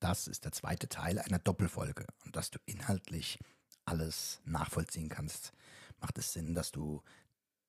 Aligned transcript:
das 0.00 0.28
ist 0.28 0.44
der 0.44 0.52
zweite 0.52 0.88
Teil 0.88 1.18
einer 1.18 1.38
Doppelfolge 1.38 2.06
und 2.24 2.36
dass 2.36 2.50
du 2.50 2.58
inhaltlich 2.66 3.38
alles 3.84 4.40
nachvollziehen 4.44 5.08
kannst, 5.08 5.52
macht 6.00 6.18
es 6.18 6.32
Sinn, 6.32 6.54
dass 6.54 6.70
du 6.70 7.02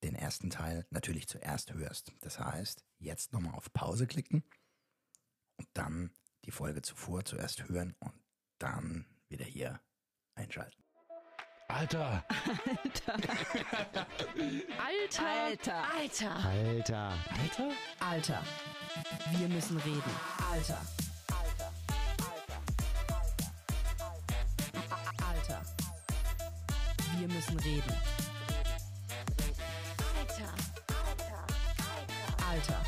den 0.02 0.14
ersten 0.14 0.50
Teil 0.50 0.86
natürlich 0.90 1.28
zuerst 1.28 1.72
hörst. 1.74 2.12
Das 2.20 2.38
heißt, 2.38 2.84
jetzt 2.98 3.32
nochmal 3.32 3.54
auf 3.54 3.72
Pause 3.72 4.06
klicken 4.06 4.44
und 5.56 5.68
dann 5.74 6.10
die 6.44 6.50
Folge 6.50 6.82
zuvor 6.82 7.24
zuerst 7.24 7.68
hören 7.68 7.94
und 8.00 8.14
dann 8.58 9.06
wieder 9.28 9.44
hier 9.44 9.80
einschalten. 10.34 10.82
Alter! 11.68 12.24
Alter! 12.82 13.14
Alter. 13.14 14.06
Alter! 14.78 15.84
Alter! 15.94 17.14
Alter? 17.38 17.70
Alter! 18.00 18.42
Wir 19.32 19.48
müssen 19.48 19.76
reden. 19.78 20.02
Alter! 20.50 20.78
Alter! 20.78 21.09
Wir 27.20 27.28
müssen 27.28 27.58
reden. 27.60 27.92
Alter. 30.18 30.54
Alter! 32.48 32.82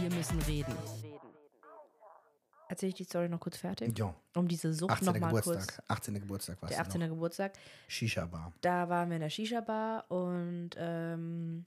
Wir 0.00 0.10
müssen 0.14 0.40
reden. 0.42 0.72
Erzähle 2.68 2.90
ich 2.90 2.94
die 2.94 3.02
Story 3.04 3.28
noch 3.28 3.40
kurz 3.40 3.56
fertig? 3.56 3.98
Ja, 3.98 4.14
Um 4.36 4.46
diese 4.46 4.72
Sucht 4.72 4.92
18. 4.92 5.06
nochmal 5.06 5.30
Geburtstag. 5.34 5.76
kurz. 5.76 5.90
18. 5.90 6.14
Geburtstag 6.20 6.62
war 6.62 6.68
Der 6.68 6.78
es 6.80 6.86
18. 6.86 7.00
noch. 7.00 7.08
Geburtstag. 7.08 7.52
Shisha-Bar. 7.88 8.52
Da 8.60 8.88
waren 8.88 9.08
wir 9.10 9.16
in 9.16 9.22
der 9.22 9.30
Shisha-Bar 9.30 10.08
und 10.08 10.70
ähm, 10.76 11.66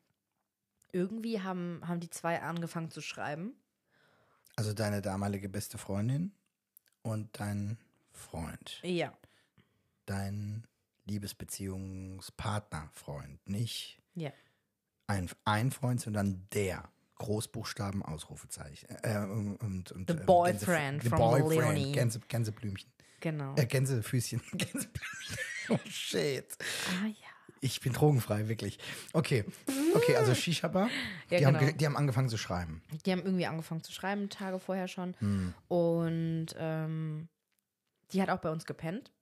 irgendwie 0.93 1.41
haben, 1.41 1.81
haben 1.85 1.99
die 1.99 2.09
zwei 2.09 2.41
angefangen 2.41 2.89
zu 2.89 3.01
schreiben. 3.01 3.53
Also 4.55 4.71
deine 4.73 5.01
damalige 5.01 5.49
beste 5.49 5.77
Freundin 5.77 6.31
und 7.01 7.37
dein 7.37 7.77
Freund. 8.13 8.79
Ja. 8.81 9.11
Dein 10.05 10.65
Liebesbeziehungspartner, 11.05 12.89
Freund. 12.93 13.39
Nicht 13.47 14.01
Ja. 14.15 14.31
ein, 15.07 15.29
ein 15.45 15.71
Freund, 15.71 16.01
sondern 16.01 16.47
der. 16.53 16.89
Großbuchstaben, 17.17 18.03
Ausrufezeichen. 18.03 18.89
Äh, 19.01 19.19
und, 19.19 19.55
und, 19.61 19.91
und, 19.93 20.09
The 20.11 20.17
äh, 20.17 20.23
boyfriend 20.25 21.01
Gänse, 21.01 21.09
from 21.09 21.17
the 21.33 21.39
boyfriend, 21.39 21.61
Leonie. 21.77 21.91
Gänse, 21.93 22.19
Gänseblümchen. 22.27 22.91
Genau. 23.21 23.55
Äh, 23.55 23.65
Gänsefüßchen. 23.67 24.41
Gänseblümchen. 24.51 25.37
Oh 25.69 25.79
shit. 25.89 26.45
ah 26.89 27.05
ja. 27.07 27.13
Ich 27.61 27.79
bin 27.79 27.93
drogenfrei, 27.93 28.49
wirklich. 28.49 28.79
Okay. 29.13 29.45
Okay, 29.95 30.17
also 30.17 30.35
Shisha-Bar. 30.35 30.89
Ja, 31.29 31.39
die, 31.39 31.45
haben, 31.45 31.53
genau. 31.53 31.65
ge- 31.67 31.77
die 31.77 31.85
haben 31.85 31.95
angefangen 31.95 32.27
zu 32.27 32.37
schreiben. 32.37 32.83
Die 33.05 33.11
haben 33.13 33.23
irgendwie 33.23 33.45
angefangen 33.45 33.81
zu 33.81 33.93
schreiben, 33.93 34.29
Tage 34.29 34.59
vorher 34.59 34.89
schon. 34.89 35.15
Hm. 35.19 35.53
Und 35.69 36.47
ähm, 36.57 37.29
die 38.11 38.21
hat 38.21 38.29
auch 38.29 38.39
bei 38.39 38.51
uns 38.51 38.65
gepennt. 38.65 39.13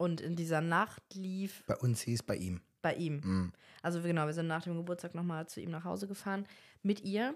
Und 0.00 0.22
in 0.22 0.34
dieser 0.34 0.62
Nacht 0.62 1.02
lief 1.14 1.62
Bei 1.66 1.76
uns 1.76 2.00
hieß 2.00 2.22
bei 2.22 2.36
ihm. 2.36 2.62
bei 2.80 2.94
ihm. 2.94 3.22
Hm. 3.22 3.52
Also 3.82 4.00
genau, 4.00 4.24
wir 4.24 4.32
sind 4.32 4.46
nach 4.46 4.62
dem 4.62 4.74
Geburtstag 4.76 5.14
nochmal 5.14 5.46
zu 5.46 5.60
ihm 5.60 5.70
nach 5.70 5.84
Hause 5.84 6.08
gefahren 6.08 6.46
mit 6.82 7.02
ihr. 7.02 7.34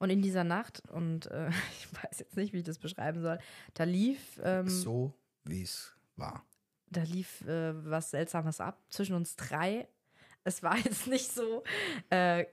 Und 0.00 0.10
in 0.10 0.20
dieser 0.20 0.42
Nacht, 0.42 0.82
und 0.90 1.26
äh, 1.26 1.48
ich 1.78 1.86
weiß 2.02 2.18
jetzt 2.18 2.36
nicht, 2.36 2.52
wie 2.52 2.58
ich 2.58 2.64
das 2.64 2.78
beschreiben 2.80 3.22
soll, 3.22 3.38
da 3.74 3.84
lief, 3.84 4.18
ähm, 4.42 4.68
So, 4.68 5.12
wie 5.44 5.62
es 5.62 5.92
war. 6.16 6.44
da 6.90 7.02
lief 7.04 7.42
äh, 7.42 7.72
was 7.88 8.10
Seltsames 8.10 8.60
ab 8.60 8.80
zwischen 8.90 9.14
uns 9.14 9.36
drei. 9.36 9.86
Es 10.42 10.60
war 10.64 10.76
jetzt 10.84 11.06
nicht 11.06 11.32
so 11.32 11.62
äh, 12.10 12.46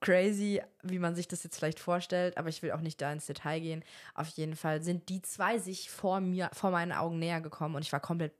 crazy, 0.00 0.60
wie 0.82 0.98
man 0.98 1.14
sich 1.14 1.28
das 1.28 1.42
jetzt 1.44 1.56
vielleicht 1.56 1.78
vorstellt, 1.80 2.36
aber 2.36 2.50
ich 2.50 2.60
will 2.62 2.72
auch 2.72 2.80
nicht 2.82 3.00
da 3.00 3.10
ins 3.10 3.24
Detail 3.24 3.60
gehen. 3.60 3.84
Auf 4.14 4.28
jeden 4.28 4.56
Fall 4.56 4.82
sind 4.82 5.08
die 5.08 5.22
zwei 5.22 5.58
sich 5.58 5.88
vor 5.90 6.20
mir, 6.20 6.50
vor 6.52 6.70
meinen 6.72 6.92
Augen 6.92 7.18
näher 7.18 7.40
gekommen 7.40 7.74
und 7.76 7.82
ich 7.82 7.92
war 7.92 8.00
komplett 8.00 8.32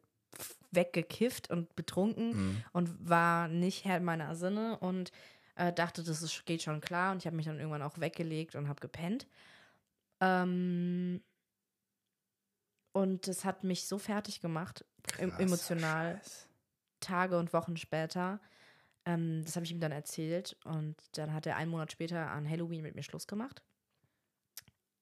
weggekifft 0.70 1.50
und 1.50 1.74
betrunken 1.76 2.64
und 2.72 3.08
war 3.08 3.48
nicht 3.48 3.84
Herr 3.84 4.00
meiner 4.00 4.34
Sinne 4.34 4.78
und 4.78 5.12
äh, 5.56 5.72
dachte, 5.72 6.02
das 6.02 6.22
ist, 6.22 6.46
geht 6.46 6.62
schon 6.62 6.80
klar 6.80 7.12
und 7.12 7.18
ich 7.18 7.26
habe 7.26 7.36
mich 7.36 7.46
dann 7.46 7.58
irgendwann 7.58 7.82
auch 7.82 7.98
weggelegt 7.98 8.54
und 8.54 8.68
habe 8.68 8.80
gepennt. 8.80 9.26
Ähm, 10.20 11.22
und 12.92 13.26
das 13.26 13.44
hat 13.44 13.64
mich 13.64 13.86
so 13.86 13.98
fertig 13.98 14.40
gemacht, 14.40 14.84
em- 15.18 15.30
Krasser 15.30 15.42
emotional, 15.42 16.14
Scheiß. 16.16 16.48
Tage 17.00 17.38
und 17.38 17.52
Wochen 17.52 17.76
später. 17.76 18.40
Ähm, 19.04 19.42
das 19.44 19.56
habe 19.56 19.66
ich 19.66 19.72
ihm 19.72 19.80
dann 19.80 19.92
erzählt 19.92 20.56
und 20.64 20.96
dann 21.18 21.32
hat 21.34 21.46
er 21.46 21.56
einen 21.56 21.70
Monat 21.70 21.92
später 21.92 22.30
an 22.30 22.48
Halloween 22.48 22.82
mit 22.82 22.94
mir 22.94 23.02
Schluss 23.02 23.26
gemacht. 23.26 23.62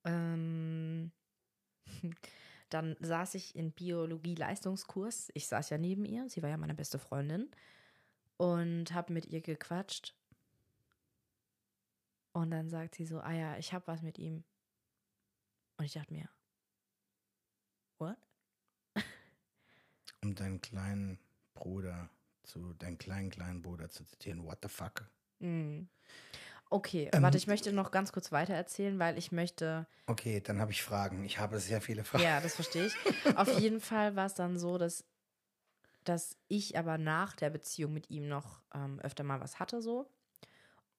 Ähm, 0.04 1.12
dann 2.70 2.96
saß 3.00 3.34
ich 3.34 3.54
in 3.54 3.72
Biologie-Leistungskurs. 3.72 5.30
Ich 5.34 5.46
saß 5.46 5.70
ja 5.70 5.78
neben 5.78 6.04
ihr, 6.04 6.28
sie 6.28 6.42
war 6.42 6.50
ja 6.50 6.56
meine 6.56 6.74
beste 6.74 6.98
Freundin 6.98 7.50
und 8.36 8.92
habe 8.94 9.12
mit 9.12 9.26
ihr 9.26 9.40
gequatscht. 9.40 10.14
Und 12.32 12.50
dann 12.52 12.70
sagt 12.70 12.94
sie 12.94 13.04
so, 13.04 13.20
ah 13.20 13.32
ja, 13.32 13.58
ich 13.58 13.72
habe 13.72 13.86
was 13.86 14.02
mit 14.02 14.18
ihm. 14.18 14.44
Und 15.76 15.84
ich 15.84 15.92
dachte 15.92 16.14
mir, 16.14 16.28
what? 17.98 18.16
Um 20.22 20.34
deinen 20.34 20.60
kleinen 20.60 21.18
Bruder 21.54 22.08
zu, 22.44 22.74
deinen 22.74 22.98
kleinen, 22.98 23.30
kleinen 23.30 23.62
Bruder 23.62 23.90
zu 23.90 24.04
zitieren. 24.04 24.44
What 24.44 24.58
the 24.62 24.68
fuck? 24.68 25.08
Mm. 25.40 25.82
Okay, 26.72 27.10
Ähm, 27.12 27.22
warte, 27.22 27.36
ich 27.36 27.46
möchte 27.48 27.72
noch 27.72 27.90
ganz 27.90 28.12
kurz 28.12 28.30
weiter 28.30 28.54
erzählen, 28.54 28.98
weil 29.00 29.18
ich 29.18 29.32
möchte, 29.32 29.86
Okay, 30.06 30.40
dann 30.40 30.60
habe 30.60 30.70
ich 30.70 30.82
Fragen. 30.84 31.24
Ich 31.24 31.38
habe 31.40 31.58
sehr 31.58 31.80
viele 31.80 32.04
Fragen. 32.04 32.22
ja, 32.24 32.40
das 32.40 32.54
verstehe 32.54 32.86
ich. 32.86 32.94
Auf 33.36 33.48
jeden 33.58 33.80
Fall 33.80 34.14
war 34.16 34.26
es 34.26 34.34
dann 34.34 34.56
so, 34.58 34.78
dass, 34.78 35.04
dass 36.04 36.36
ich 36.48 36.78
aber 36.78 36.96
nach 36.96 37.34
der 37.34 37.50
Beziehung 37.50 37.92
mit 37.92 38.08
ihm 38.10 38.28
noch 38.28 38.62
ähm, 38.72 39.00
öfter 39.00 39.24
mal 39.24 39.40
was 39.40 39.58
hatte, 39.58 39.82
so. 39.82 40.08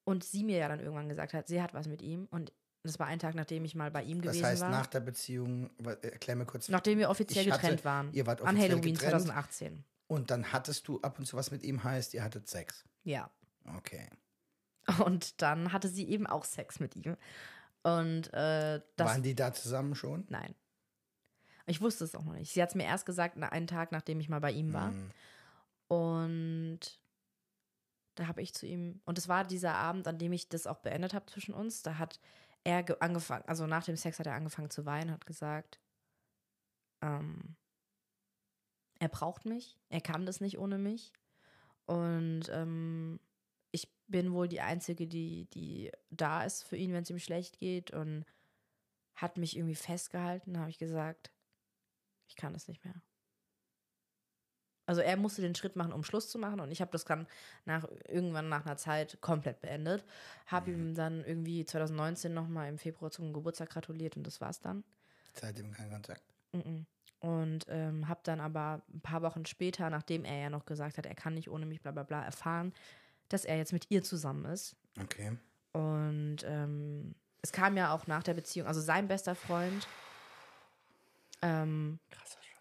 Und 0.04 0.24
sie 0.26 0.44
mir 0.44 0.58
ja 0.58 0.68
dann 0.68 0.80
irgendwann 0.80 1.08
gesagt 1.10 1.34
hat, 1.34 1.48
sie 1.48 1.62
hat 1.62 1.74
was 1.74 1.88
mit 1.88 2.02
ihm. 2.02 2.28
Und 2.32 2.52
das 2.84 3.00
war 3.00 3.08
ein 3.08 3.20
Tag, 3.20 3.36
nachdem 3.36 3.64
ich 3.64 3.76
mal 3.76 3.92
bei 3.92 4.04
ihm 4.04 4.22
Das 4.22 4.34
gewesen 4.34 4.46
heißt, 4.48 4.62
war. 4.64 4.70
nach 4.72 4.88
der 4.88 5.00
Beziehung, 5.00 5.70
erklär 6.02 6.36
mir 6.36 6.46
kurz. 6.46 6.68
nachdem 6.70 6.98
wir 7.00 7.10
offiziell 7.10 7.46
hatte- 7.50 7.62
getrennt 7.62 7.86
waren. 7.86 8.12
ihr 8.14 8.26
wart 8.26 8.42
an 8.42 8.48
offiziell 8.48 8.72
Halloween 8.72 8.94
getrennt. 8.96 9.12
2018. 9.24 9.84
Und 10.08 10.32
dann 10.32 10.52
hattest 10.52 10.88
du 10.90 11.00
ab 11.02 11.18
und 11.20 11.26
zu 11.26 11.38
was 11.38 11.52
mit 11.52 11.64
ihm, 11.64 11.84
heißt, 11.84 12.14
ihr 12.14 12.24
hattet 12.24 12.50
Sex. 12.50 12.84
Ja. 13.04 13.30
Okay. 13.78 14.10
Und 15.04 15.42
dann 15.42 15.74
hatte 15.74 15.88
sie 15.88 16.10
eben 16.10 16.28
auch 16.28 16.44
Sex 16.44 16.80
mit 16.80 16.96
ihm. 16.96 17.16
Und 17.84 18.34
äh, 18.34 18.82
das 18.96 19.08
Waren 19.08 19.24
die 19.24 19.36
da 19.36 19.54
zusammen 19.54 19.96
schon? 19.96 20.26
Nein. 20.30 20.56
Ich 21.66 21.82
wusste 21.82 22.04
es 22.04 22.16
auch 22.16 22.24
noch 22.24 22.34
nicht. 22.34 22.52
Sie 22.52 22.62
hat 22.62 22.70
es 22.70 22.76
mir 22.76 22.86
erst 22.86 23.06
gesagt, 23.06 23.38
einen 23.38 23.68
Tag, 23.68 23.92
nachdem 23.92 24.20
ich 24.20 24.30
mal 24.30 24.42
bei 24.42 24.52
ihm 24.52 24.74
war. 24.74 24.92
Hm. 24.92 25.12
Und 25.88 26.80
da 28.16 28.28
habe 28.28 28.42
ich 28.42 28.54
zu 28.54 28.66
ihm, 28.66 29.02
und 29.06 29.18
es 29.18 29.28
war 29.28 29.46
dieser 29.46 29.76
Abend, 29.76 30.08
an 30.08 30.18
dem 30.18 30.34
ich 30.34 30.50
das 30.50 30.68
auch 30.68 30.80
beendet 30.80 31.14
habe 31.14 31.26
zwischen 31.28 31.54
uns. 31.54 31.82
Da 31.82 31.98
hat 31.98 32.20
er 32.64 32.84
ge- 32.84 32.98
angefangen, 33.00 33.46
also 33.48 33.68
nach 33.68 33.84
dem 33.86 33.96
Sex 33.96 34.20
hat 34.20 34.28
er 34.28 34.36
angefangen 34.36 34.70
zu 34.70 34.86
weinen, 34.86 35.12
hat 35.12 35.26
gesagt, 35.26 35.80
ähm, 37.02 37.56
er 39.00 39.10
braucht 39.10 39.46
mich, 39.46 39.80
er 39.90 40.02
kann 40.02 40.26
das 40.26 40.42
nicht 40.42 40.60
ohne 40.60 40.78
mich. 40.78 41.14
Und 41.86 42.50
ähm, 42.50 43.20
bin 44.12 44.34
wohl 44.34 44.48
die 44.48 44.62
Einzige, 44.62 45.08
die, 45.08 45.46
die 45.54 45.92
da 46.10 46.44
ist 46.44 46.64
für 46.64 46.78
ihn, 46.78 46.94
wenn 46.94 47.04
es 47.04 47.10
ihm 47.10 47.20
schlecht 47.20 47.58
geht. 47.58 47.92
Und 47.92 48.26
hat 49.16 49.38
mich 49.38 49.56
irgendwie 49.56 49.76
festgehalten, 49.76 50.60
habe 50.60 50.70
ich 50.70 50.78
gesagt, 50.78 51.32
ich 52.28 52.36
kann 52.36 52.54
das 52.54 52.68
nicht 52.68 52.84
mehr. 52.84 52.96
Also 54.88 55.02
er 55.02 55.16
musste 55.16 55.42
den 55.42 55.56
Schritt 55.56 55.76
machen, 55.76 55.94
um 55.94 56.04
Schluss 56.04 56.30
zu 56.30 56.40
machen 56.40 56.60
und 56.60 56.72
ich 56.72 56.82
habe 56.82 56.92
das 56.92 57.06
dann 57.06 57.28
nach 57.66 57.88
irgendwann 58.08 58.50
nach 58.50 58.66
einer 58.66 58.78
Zeit 58.78 59.22
komplett 59.22 59.62
beendet. 59.62 60.04
Habe 60.48 60.72
ihm 60.72 60.96
dann 60.96 61.24
irgendwie 61.24 61.64
2019 61.64 62.34
nochmal 62.34 62.68
im 62.68 62.78
Februar 62.78 63.12
zum 63.12 63.32
Geburtstag 63.32 63.70
gratuliert 63.70 64.18
und 64.18 64.26
das 64.26 64.42
war's 64.42 64.60
dann. 64.60 64.84
Seitdem 65.34 65.72
kein 65.72 65.92
Kontakt. 65.92 66.24
Mhm. 66.52 66.86
Und 67.20 67.68
ähm, 67.70 68.08
habe 68.08 68.22
dann 68.24 68.40
aber 68.40 68.82
ein 68.92 69.02
paar 69.02 69.22
Wochen 69.22 69.46
später, 69.46 69.90
nachdem 69.92 70.26
er 70.26 70.40
ja 70.40 70.50
noch 70.50 70.66
gesagt 70.66 70.98
hat, 70.98 71.06
er 71.06 71.16
kann 71.16 71.36
nicht 71.36 71.50
ohne 71.50 71.68
mich, 71.68 71.82
bla 71.82 71.92
bla 71.92 72.04
bla, 72.04 72.26
erfahren, 72.26 72.74
dass 73.34 73.46
er 73.46 73.58
jetzt 73.58 73.74
mit 73.74 73.90
ihr 73.90 74.04
zusammen 74.04 74.46
ist. 74.46 74.76
Okay. 75.00 75.38
Und 75.74 76.38
ähm, 76.46 77.16
es 77.42 77.52
kam 77.52 77.78
ja 77.78 77.94
auch 77.94 78.08
nach 78.08 78.24
der 78.24 78.34
Beziehung, 78.34 78.68
also 78.68 78.82
sein 78.82 79.08
bester 79.08 79.36
Freund, 79.36 79.88
ähm, 81.42 82.00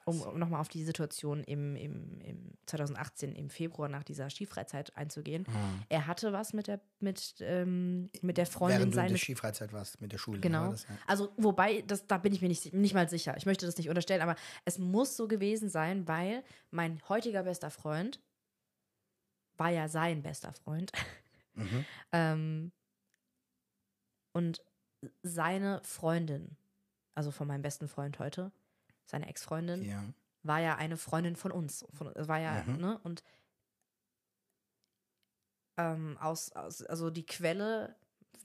um, 0.07 0.23
um 0.23 0.39
nochmal 0.39 0.61
auf 0.61 0.69
die 0.69 0.85
Situation 0.85 1.45
im, 1.45 1.77
im, 1.77 2.21
im 2.21 2.53
2018, 2.67 3.35
im 3.35 3.51
Februar 3.51 3.89
nach 3.89 4.03
dieser 4.03 4.31
Skifreizeit 4.31 4.97
einzugehen. 4.97 5.45
Er 5.89 6.07
hatte 6.07 6.33
was 6.33 6.53
mit 6.53 6.67
der, 6.67 6.81
mit, 6.99 7.35
ähm, 7.41 8.11
mit 8.23 8.39
der 8.39 8.47
Freundin 8.47 8.79
Während 8.79 8.95
du 8.95 8.99
in 8.99 9.03
der 9.03 9.09
seines 9.09 9.21
Skifreizeit 9.21 9.73
warst 9.73 10.01
mit 10.01 10.13
der 10.13 10.19
Schule. 10.19 10.41
Genau. 10.41 10.63
War 10.63 10.71
das, 10.71 10.85
ja? 10.85 10.97
Also, 11.07 11.33
wobei, 11.37 11.83
das, 11.87 12.07
da 12.07 12.19
bin 12.19 12.33
ich 12.33 12.41
mir 12.41 12.49
nicht, 12.49 12.73
nicht 12.73 12.95
mal 12.95 13.09
sicher. 13.09 13.37
Ich 13.37 13.47
möchte 13.47 13.67
das 13.67 13.77
nicht 13.77 13.89
unterstellen, 13.89 14.23
aber 14.23 14.37
es 14.65 14.79
muss 14.79 15.17
so 15.17 15.29
gewesen 15.29 15.69
sein, 15.69 16.09
weil 16.09 16.43
mein 16.71 17.01
heutiger 17.09 17.43
bester 17.43 17.71
Freund 17.71 18.21
war 19.61 19.69
ja 19.69 19.89
sein 19.89 20.23
bester 20.23 20.53
Freund. 20.55 20.91
Mhm. 21.53 21.85
ähm, 22.13 22.73
und 24.33 24.63
seine 25.23 25.83
Freundin, 25.85 26.57
also 27.15 27.31
von 27.31 27.47
meinem 27.47 27.63
besten 27.63 27.87
Freund 27.87 28.19
heute, 28.19 28.53
seine 29.05 29.29
Ex-Freundin, 29.29 29.85
Ja. 29.85 30.03
war 30.43 30.61
ja 30.61 30.77
eine 30.77 30.97
Freundin 30.97 31.37
von 31.37 31.53
uns. 31.53 31.85
Von, 31.93 32.13
war 32.17 32.39
ja, 32.39 32.63
Mhm. 32.65 32.77
ne? 32.79 32.99
Und 33.03 33.23
ähm, 35.77 36.17
aus, 36.19 36.53
aus, 36.53 36.83
also 36.83 37.11
die 37.11 37.27
Quelle, 37.27 37.95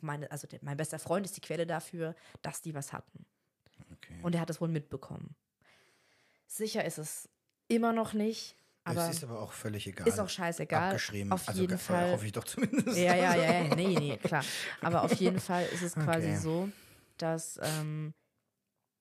meine, 0.01 0.29
also 0.31 0.47
der, 0.47 0.59
mein 0.63 0.77
bester 0.77 0.99
Freund 0.99 1.25
ist 1.25 1.37
die 1.37 1.41
Quelle 1.41 1.65
dafür, 1.65 2.15
dass 2.41 2.61
die 2.61 2.73
was 2.75 2.91
hatten. 2.93 3.25
Okay. 3.93 4.19
Und 4.21 4.35
er 4.35 4.41
hat 4.41 4.49
es 4.49 4.59
wohl 4.59 4.67
mitbekommen. 4.69 5.35
Sicher 6.47 6.83
ist 6.85 6.97
es 6.97 7.29
immer 7.67 7.93
noch 7.93 8.13
nicht, 8.13 8.55
aber 8.85 9.09
es 9.09 9.17
ist 9.17 9.23
aber 9.23 9.41
auch 9.41 9.51
völlig 9.51 9.87
egal. 9.87 10.07
ist 10.07 10.19
auch 10.19 10.29
scheißegal. 10.29 10.89
Abgeschrieben. 10.91 11.31
Auf 11.31 11.47
also, 11.47 11.61
jeden 11.61 11.69
ge- 11.69 11.77
Fall. 11.77 12.11
Hoffe 12.11 12.25
ich 12.25 12.31
doch 12.31 12.43
zumindest. 12.43 12.97
Ja, 12.97 13.15
ja, 13.15 13.35
ja, 13.35 13.63
ja, 13.63 13.75
nee, 13.75 13.95
nee, 13.99 14.17
klar. 14.17 14.43
Aber 14.81 15.03
auf 15.03 15.13
jeden 15.15 15.39
Fall 15.39 15.65
ist 15.65 15.81
es 15.81 15.95
quasi 15.95 16.29
Okay. 16.29 16.37
so, 16.39 16.69
dass, 17.17 17.59
ähm, 17.61 18.13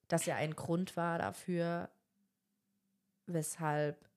dass 0.08 0.26
ja 0.26 0.36
ein 0.36 0.54
Grund 0.56 0.96
war 0.96 1.18
dafür, 1.18 1.90
weshalb 3.26 4.08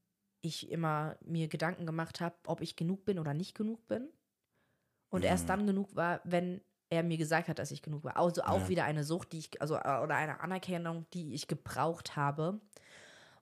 ich 0.42 0.70
immer 0.72 1.18
mir 1.22 1.48
Gedanken 1.48 1.86
gemacht 1.86 2.22
habe, 2.22 2.36
ob 2.46 2.62
ich 2.62 2.76
genug 2.76 3.06
bin 3.06 3.20
oder 3.20 3.34
nicht 3.34 3.56
genug 3.56 3.86
bin. 3.88 4.10
Und 5.10 5.24
erst 5.24 5.46
Mhm. 5.46 5.48
dann 5.48 5.68
genug 5.68 5.96
war, 5.96 6.22
wenn 6.24 6.62
er 6.90 7.04
mir 7.04 7.18
gesagt 7.18 7.48
hat, 7.50 7.60
dass 7.60 7.72
ich 7.72 7.82
genug 7.82 8.04
war. 8.04 8.18
Also 8.18 8.44
auch 8.44 8.62
Ja. 8.64 8.68
wieder 8.70 8.84
eine 8.86 9.04
Sucht, 9.04 9.32
die 9.34 9.40
ich, 9.40 9.62
also 9.62 9.76
äh, 9.76 10.00
oder 10.02 10.16
eine 10.16 10.40
Anerkennung, 10.40 11.06
die 11.14 11.34
ich 11.34 11.48
gebraucht 11.48 12.16
habe. 12.16 12.60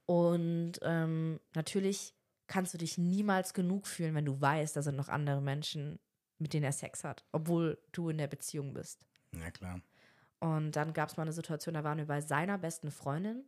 Und 0.05 0.73
ähm, 0.81 1.39
natürlich 1.53 2.13
kannst 2.47 2.73
du 2.73 2.77
dich 2.77 2.97
niemals 2.97 3.53
genug 3.53 3.87
fühlen, 3.87 4.15
wenn 4.15 4.25
du 4.25 4.39
weißt, 4.39 4.75
da 4.75 4.81
sind 4.81 4.95
noch 4.95 5.09
andere 5.09 5.41
Menschen, 5.41 5.99
mit 6.37 6.53
denen 6.53 6.65
er 6.65 6.71
Sex 6.71 7.03
hat, 7.03 7.25
obwohl 7.31 7.79
du 7.91 8.09
in 8.09 8.17
der 8.17 8.27
Beziehung 8.27 8.73
bist. 8.73 9.03
Ja, 9.33 9.49
klar. 9.51 9.81
Und 10.39 10.75
dann 10.75 10.93
gab 10.93 11.09
es 11.09 11.17
mal 11.17 11.23
eine 11.23 11.33
Situation, 11.33 11.73
da 11.73 11.83
waren 11.83 11.97
wir 11.97 12.05
bei 12.05 12.21
seiner 12.21 12.57
besten 12.57 12.91
Freundin. 12.91 13.45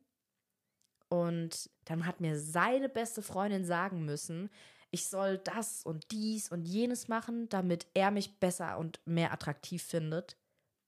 Und 1.10 1.70
dann 1.86 2.06
hat 2.06 2.22
mir 2.22 2.40
seine 2.40 2.90
beste 2.90 3.22
Freundin 3.22 3.66
sagen 3.66 4.04
müssen, 4.04 4.50
ich 4.90 5.08
soll 5.08 5.38
das 5.38 5.84
und 5.84 6.12
dies 6.12 6.50
und 6.50 6.66
jenes 6.66 7.08
machen, 7.08 7.50
damit 7.50 7.88
er 7.94 8.12
mich 8.12 8.40
besser 8.40 8.78
und 8.78 9.00
mehr 9.06 9.32
attraktiv 9.32 9.84
findet, 9.84 10.38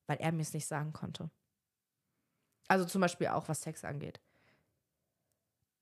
weil 0.07 0.17
er 0.17 0.31
mir 0.31 0.41
es 0.41 0.53
nicht 0.53 0.67
sagen 0.67 0.93
konnte. 0.93 1.29
Also 2.67 2.85
zum 2.85 3.01
Beispiel 3.01 3.27
auch, 3.27 3.49
was 3.49 3.61
Sex 3.61 3.83
angeht. 3.83 4.21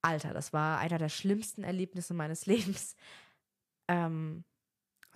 Alter, 0.08 0.34
das 0.34 0.54
war 0.54 0.80
einer 0.80 0.98
der 0.98 1.10
schlimmsten 1.10 1.64
Erlebnisse 1.64 2.14
meines 2.14 2.46
Lebens. 2.48 2.96
Ähm, 3.90 4.44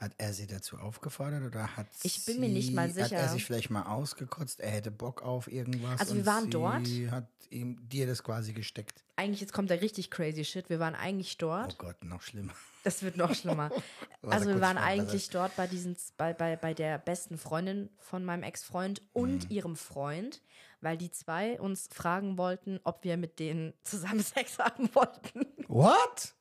Hat 0.02 0.14
er 0.18 0.34
sie 0.34 0.48
dazu 0.48 0.78
aufgefordert 0.78 1.44
oder 1.44 1.78
hat 1.78 1.86
Ich 2.04 2.26
bin 2.26 2.40
mir 2.40 2.50
nicht 2.50 2.74
mal 2.74 2.90
sie- 2.90 3.04
Hat 3.04 3.12
er 3.12 3.20
sicher. 3.20 3.32
sich 3.34 3.46
vielleicht 3.46 3.70
mal 3.70 3.84
ausgekotzt? 3.84 4.60
Er 4.60 4.72
hätte 4.72 4.90
Bock 4.92 5.22
auf 5.22 5.48
irgendwas. 5.52 6.00
Also 6.00 6.16
wir 6.16 6.26
waren 6.26 6.46
sie 6.46 6.50
dort. 6.50 6.88
hat 7.12 7.28
ihm 7.52 7.78
dir 7.88 8.08
das 8.08 8.24
quasi 8.24 8.52
gesteckt. 8.54 9.04
eigentlich, 9.16 9.42
jetzt 9.42 9.54
kommt 9.54 9.70
der 9.70 9.82
richtig 9.82 10.10
crazy 10.10 10.44
Shit. 10.44 10.70
Wir 10.72 10.80
waren 10.80 10.96
eigentlich 10.96 11.38
dort. 11.38 11.74
Oh 11.80 11.86
Gott, 11.86 12.04
noch 12.04 12.24
schlimmer. 12.24 12.54
Das 12.84 13.04
wird 13.04 13.16
noch 13.16 13.36
schlimmer. 13.36 13.70
Also 14.24 14.48
wir 14.50 14.60
waren 14.62 14.78
eigentlich 14.78 15.30
dort 15.30 15.56
bei 15.56 15.66
diesen 15.68 15.96
bei, 16.18 16.34
bei, 16.34 16.56
bei 16.56 16.74
der 16.76 16.98
besten 17.00 17.38
Freundin 17.40 17.90
von 17.98 18.24
meinem 18.26 18.44
Ex-Freund 18.44 19.02
und 19.14 19.46
Mhm. 19.46 19.52
ihrem 19.56 19.76
Freund, 19.76 20.42
weil 20.80 20.96
die 20.98 21.12
zwei 21.12 21.60
uns 21.60 21.90
fragen 21.92 22.38
wollten, 22.40 22.80
ob 22.84 23.04
wir 23.04 23.18
mit 23.18 23.38
denen 23.40 23.74
zusammen 23.84 24.20
Sex 24.24 24.58
haben 24.60 24.90
wollten. 24.96 25.46
What? 25.68 26.34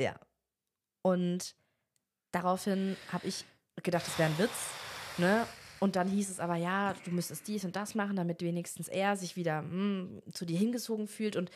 Ja. 0.00 0.18
Und 1.02 1.54
daraufhin 2.34 2.96
habe 3.12 3.26
ich 3.26 3.44
gedacht, 3.82 4.06
das 4.06 4.18
wäre 4.18 4.30
ein 4.30 4.38
Witz, 4.38 4.50
ne? 5.18 5.46
Und 5.80 5.96
dann 5.96 6.08
hieß 6.08 6.30
es 6.30 6.40
aber, 6.40 6.56
ja, 6.56 6.94
du 7.04 7.10
müsstest 7.10 7.46
dies 7.46 7.64
und 7.64 7.76
das 7.76 7.94
machen, 7.94 8.16
damit 8.16 8.40
wenigstens 8.42 8.88
er 8.88 9.16
sich 9.16 9.36
wieder 9.36 9.58
hm, 9.58 10.22
zu 10.32 10.46
dir 10.46 10.58
hingezogen 10.58 11.08
fühlt 11.08 11.36
und 11.36 11.50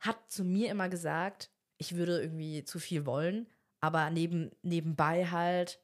hat 0.00 0.18
zu 0.30 0.44
mir 0.44 0.70
immer 0.70 0.88
gesagt, 0.88 1.50
ich 1.78 1.94
würde 1.94 2.20
irgendwie 2.20 2.64
zu 2.64 2.78
viel 2.80 3.06
wollen, 3.06 3.46
aber 3.80 4.10
neben, 4.10 4.50
nebenbei 4.62 5.26
halt, 5.26 5.80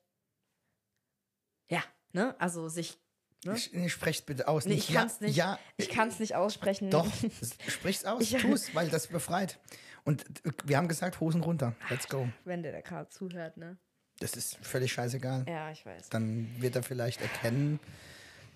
ja, 1.70 1.82
ne? 2.12 2.34
Also 2.40 2.68
sich, 2.68 2.98
ne? 3.44 3.54
Ich, 3.54 3.72
nee, 3.72 3.88
sprech's 3.88 4.22
bitte 4.22 4.48
aus. 4.48 4.64
Nee, 4.64 4.74
ich 4.74 4.92
kann's 4.92 5.20
ja, 5.20 5.26
nicht. 5.26 5.36
Ja, 5.36 5.58
Ich 5.76 5.88
kann 5.88 6.08
es 6.08 6.18
nicht 6.18 6.34
aussprechen. 6.34 6.90
doch. 6.90 7.06
Sprich's 7.68 8.04
aus. 8.04 8.22
Ich- 8.22 8.36
Tu's, 8.40 8.74
weil 8.74 8.88
das 8.88 9.06
befreit. 9.08 9.58
Und 10.04 10.24
wir 10.64 10.78
haben 10.78 10.88
gesagt, 10.88 11.20
Hosen 11.20 11.42
runter. 11.42 11.76
Let's 11.90 12.08
go. 12.08 12.28
Wenn 12.44 12.62
der 12.62 12.72
da 12.72 12.80
gerade 12.80 13.10
zuhört, 13.10 13.56
ne? 13.58 13.76
Das 14.20 14.32
ist 14.34 14.56
völlig 14.56 14.92
scheißegal. 14.92 15.44
Ja, 15.48 15.70
ich 15.70 15.84
weiß. 15.86 16.08
Dann 16.10 16.48
wird 16.60 16.74
er 16.76 16.82
vielleicht 16.82 17.20
erkennen, 17.20 17.78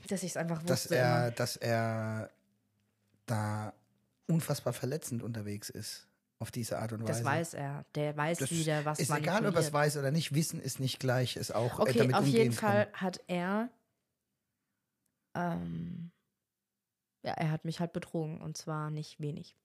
Dass 0.09 0.23
ich 0.23 0.31
es 0.31 0.37
einfach 0.37 0.63
dass 0.63 0.85
wusste. 0.85 0.97
er, 0.97 1.19
immer. 1.27 1.31
dass 1.33 1.57
er 1.57 2.31
da 3.27 3.73
unfassbar 4.27 4.73
verletzend 4.73 5.23
unterwegs 5.23 5.71
ist. 5.71 6.09
Auf 6.41 6.51
diese 6.51 6.81
Art 6.81 6.93
und 6.93 7.03
Weise. 7.05 7.23
Das 7.23 7.25
weiß 7.25 7.55
er. 7.55 7.85
Der 7.95 8.17
weiß 8.17 8.39
Das 8.39 8.51
wieder, 8.51 8.85
was 8.85 8.99
ist 8.99 9.11
egal, 9.13 9.47
ob 9.47 9.55
er 9.55 9.61
es 9.61 9.73
weiß 9.73 9.97
oder 9.99 10.11
nicht. 10.11 10.35
Wissen 10.35 10.61
ist 10.61 10.81
nicht 10.81 10.99
gleich. 10.99 11.37
Ist 11.37 11.55
auch 11.55 11.79
äh, 11.79 11.83
Okay, 11.83 11.99
damit 11.99 12.17
auf 12.17 12.27
jeden 12.27 12.53
Fall 12.53 12.87
können. 12.87 13.01
hat 13.01 13.21
er, 13.29 13.69
ähm, 15.37 16.11
ja, 17.23 17.33
er 17.35 17.53
hat 17.53 17.65
mich 17.65 17.79
halt 17.79 17.93
betrogen 17.93 18.41
und 18.41 18.57
zwar 18.57 18.91
nicht 18.91 19.21
wenig. 19.21 19.57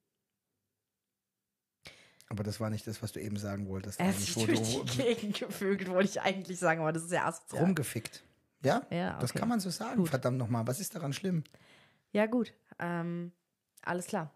Aber 2.30 2.44
das 2.44 2.60
war 2.60 2.70
nicht 2.70 2.86
das, 2.88 3.02
was 3.02 3.12
du 3.14 3.22
eben 3.22 3.38
sagen 3.38 3.68
wolltest. 3.70 4.00
Er 4.00 4.14
wo 4.36 4.46
durch 4.46 4.60
du 4.76 4.84
die 4.84 4.98
Gegend 5.16 5.88
wollte 5.90 6.10
ich 6.10 6.22
eigentlich 6.22 6.60
sagen, 6.60 6.82
aber 6.82 6.92
das 6.92 7.04
ist 7.04 7.12
ja 7.14 7.26
asozial. 7.26 7.64
rumgefickt. 7.64 8.24
Ja? 8.64 8.82
Ja, 8.90 9.18
Das 9.20 9.32
okay. 9.32 9.40
kann 9.40 9.50
man 9.50 9.60
so 9.60 9.70
sagen. 9.70 9.98
Gut. 9.98 10.10
Verdammt 10.10 10.38
nochmal. 10.38 10.68
Was 10.68 10.80
ist 10.80 10.94
daran 10.96 11.14
schlimm? 11.14 11.44
Ja, 12.12 12.26
gut. 12.26 12.54
Ähm, 12.80 13.32
alles 13.84 14.08
klar. 14.08 14.34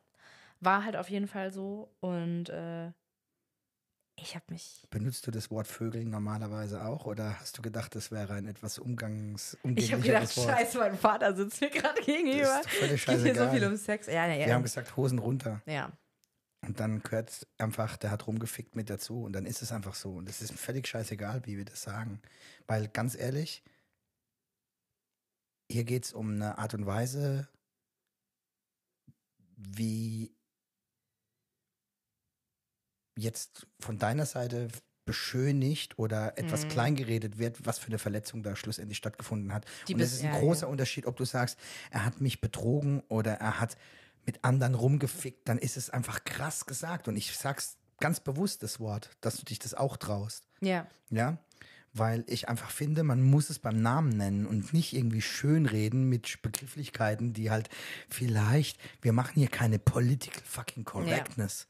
War 0.62 0.86
halt 0.86 0.96
auf 0.96 1.10
jeden 1.10 1.28
Fall 1.28 1.52
so 1.52 1.92
und 2.00 2.50
äh, 2.50 2.92
ich 4.16 4.36
habe 4.36 4.46
mich. 4.50 4.88
Benutzt 4.92 5.26
du 5.26 5.32
das 5.32 5.50
Wort 5.50 5.68
Vögeln 5.68 6.10
normalerweise 6.12 6.86
auch? 6.86 7.06
Oder 7.06 7.40
hast 7.40 7.58
du 7.58 7.62
gedacht, 7.62 7.96
das 7.96 8.12
wäre 8.12 8.34
ein 8.36 8.46
etwas 8.48 8.78
umgangs 8.78 9.58
Ich 9.76 9.92
habe 9.92 10.04
gedacht, 10.04 10.38
Wort? 10.38 10.50
scheiße, 10.50 10.78
mein 10.78 10.96
Vater 10.98 11.36
sitzt 11.36 11.60
mir 11.60 11.72
gerade 11.72 12.00
gegenüber. 12.02 12.44
Das 12.64 12.66
ist 12.68 12.70
völlig 12.70 13.06
Geht 13.06 13.16
hier 13.16 13.18
so 13.20 13.26
scheißegal. 13.26 13.52
viel 13.52 13.66
um 13.68 13.76
Sex. 13.76 14.08
Ja, 14.08 14.28
ja, 14.28 14.38
Wir 14.40 14.48
ja. 14.48 14.54
haben 14.54 14.64
gesagt, 14.64 14.96
Hosen 14.96 15.20
runter. 15.20 15.62
ja. 15.66 15.92
Und 16.62 16.80
dann 16.80 17.02
gehört 17.02 17.48
einfach, 17.58 17.98
der 17.98 18.12
hat 18.12 18.28
rumgefickt 18.28 18.76
mit 18.76 18.90
dazu. 18.90 19.24
Und 19.24 19.34
dann 19.34 19.46
ist 19.46 19.62
es 19.62 19.72
einfach 19.72 19.96
so. 19.96 20.14
Und 20.14 20.30
es 20.30 20.42
ist 20.42 20.54
völlig 20.54 20.88
scheißegal, 20.88 21.46
wie 21.46 21.58
wir 21.58 21.66
das 21.66 21.82
sagen. 21.82 22.22
Weil 22.68 22.88
ganz 22.88 23.16
ehrlich, 23.16 23.64
hier 25.72 25.84
geht 25.86 26.06
es 26.06 26.14
um 26.14 26.34
eine 26.36 26.58
Art 26.60 26.74
und 26.74 26.86
Weise, 26.86 27.48
wie 29.56 30.36
jetzt 33.18 33.68
von 33.80 33.98
deiner 33.98 34.26
Seite 34.26 34.70
beschönigt 35.06 35.98
oder 35.98 36.38
etwas 36.38 36.66
Mhm. 36.66 36.70
kleingeredet 36.70 37.38
wird, 37.40 37.66
was 37.66 37.80
für 37.80 37.88
eine 37.88 37.98
Verletzung 37.98 38.44
da 38.44 38.56
schlussendlich 38.56 38.98
stattgefunden 38.98 39.52
hat. 39.54 39.66
Die 39.88 39.96
und 39.96 40.00
es 40.00 40.14
ist 40.14 40.24
ein 40.24 40.34
ja, 40.34 40.40
großer 40.40 40.68
ja. 40.68 40.72
Unterschied, 40.72 41.06
ob 41.08 41.18
du 41.18 41.26
sagst, 41.26 41.58
er 41.90 42.06
hat 42.06 42.22
mich 42.22 42.40
betrogen 42.40 43.02
oder 43.08 43.34
er 43.34 43.60
hat 43.60 43.78
mit 44.26 44.44
anderen 44.44 44.76
rumgefickt, 44.76 45.48
dann 45.48 45.58
ist 45.58 45.78
es 45.78 45.90
einfach 45.90 46.24
krass 46.24 46.66
gesagt. 46.66 47.08
Und 47.08 47.16
ich 47.16 47.36
sag's 47.36 47.78
ganz 48.00 48.20
bewusst 48.20 48.64
das 48.64 48.80
Wort, 48.80 49.10
dass 49.22 49.38
du 49.38 49.46
dich 49.46 49.60
das 49.60 49.74
auch 49.74 49.98
traust. 49.98 50.48
Ja. 50.60 50.88
Ja, 51.10 51.38
weil 51.94 52.24
ich 52.28 52.48
einfach 52.48 52.72
finde, 52.72 53.04
man 53.04 53.22
muss 53.22 53.50
es 53.50 53.60
beim 53.60 53.82
Namen 53.82 54.10
nennen 54.10 54.46
und 54.46 54.74
nicht 54.74 54.94
irgendwie 54.94 55.22
schönreden 55.22 56.08
mit 56.08 56.42
Begrifflichkeiten, 56.42 57.34
die 57.34 57.52
halt 57.52 57.70
vielleicht, 58.10 58.80
wir 59.02 59.12
machen 59.12 59.34
hier 59.36 59.50
keine 59.50 59.78
political 59.78 60.42
fucking 60.46 60.86
correctness. 60.86 61.68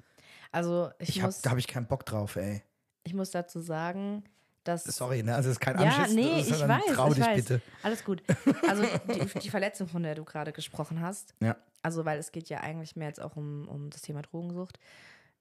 Also 0.51 0.91
ich, 0.99 1.09
Ich 1.09 1.21
hab, 1.21 1.27
muss, 1.29 1.41
da 1.41 1.49
habe 1.49 1.59
ich 1.59 1.67
keinen 1.67 1.87
Bock 1.87 2.05
drauf, 2.05 2.35
ey. 2.35 2.61
ich 3.03 3.13
muss 3.13 3.31
dazu 3.31 3.59
sagen, 3.59 4.23
dass. 4.63 4.83
Sorry, 4.83 5.23
ne? 5.23 5.35
Also 5.35 5.49
es 5.49 5.55
ist 5.55 5.59
kein 5.59 5.79
Ja, 5.79 5.97
Anschiss, 5.97 6.15
nee, 6.15 6.41
sondern 6.43 6.79
ich 6.81 6.87
weiß, 6.87 6.95
trau 6.95 7.07
ich 7.09 7.13
dich 7.15 7.25
weiß. 7.25 7.35
bitte. 7.45 7.61
Alles 7.83 8.03
gut. 8.03 8.23
Also 8.67 8.83
die, 9.13 9.39
die 9.39 9.49
Verletzung, 9.49 9.87
von 9.87 10.03
der 10.03 10.15
du 10.15 10.23
gerade 10.25 10.51
gesprochen 10.53 11.01
hast, 11.01 11.33
Ja. 11.41 11.55
also 11.81 12.05
weil 12.05 12.19
es 12.19 12.31
geht 12.31 12.49
ja 12.49 12.59
eigentlich 12.59 12.95
mehr 12.95 13.07
jetzt 13.07 13.19
auch 13.21 13.35
um, 13.35 13.67
um 13.67 13.89
das 13.89 14.01
Thema 14.01 14.21
Drogensucht. 14.21 14.77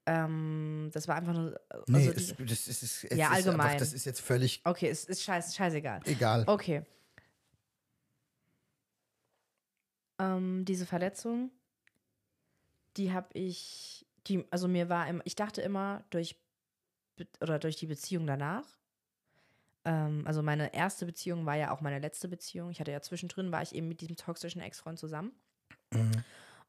Ähm, 0.06 0.90
das 0.94 1.06
war 1.08 1.16
einfach 1.16 1.34
nur. 1.34 1.60
Also 1.68 1.84
Nee, 1.88 2.08
es, 2.08 2.34
das 2.38 2.66
ist, 2.66 2.68
es 2.68 3.04
ist 3.04 3.12
Ja, 3.12 3.26
Einfach, 3.28 3.36
allgemein. 3.52 3.78
das 3.78 3.92
ist 3.92 4.06
jetzt 4.06 4.20
völlig 4.20 4.62
okay, 4.64 4.88
es 4.88 5.04
ist 5.04 5.22
scheiß, 5.22 5.54
scheißegal. 5.54 6.00
egal. 6.06 6.44
Okay. 6.46 6.82
Ähm, 10.18 10.64
diese 10.64 10.86
Verletzung, 10.86 11.50
die 12.96 13.12
habe 13.12 13.28
ich, 13.34 14.06
die, 14.26 14.44
also 14.50 14.68
mir 14.68 14.88
war, 14.88 15.06
im, 15.08 15.22
ich 15.24 15.34
dachte 15.34 15.62
immer 15.62 16.04
durch 16.10 16.36
oder 17.40 17.58
durch 17.58 17.76
die 17.76 17.86
Beziehung 17.86 18.26
danach. 18.26 18.64
Ähm, 19.84 20.24
also 20.26 20.42
meine 20.42 20.74
erste 20.74 21.06
Beziehung 21.06 21.46
war 21.46 21.56
ja 21.56 21.70
auch 21.70 21.80
meine 21.80 21.98
letzte 21.98 22.28
Beziehung. 22.28 22.70
Ich 22.70 22.80
hatte 22.80 22.92
ja 22.92 23.00
zwischendrin 23.00 23.50
war 23.52 23.62
ich 23.62 23.74
eben 23.74 23.88
mit 23.88 24.00
diesem 24.00 24.16
toxischen 24.16 24.60
Ex-Freund 24.60 24.98
zusammen. 24.98 25.32
Mhm. 25.92 26.12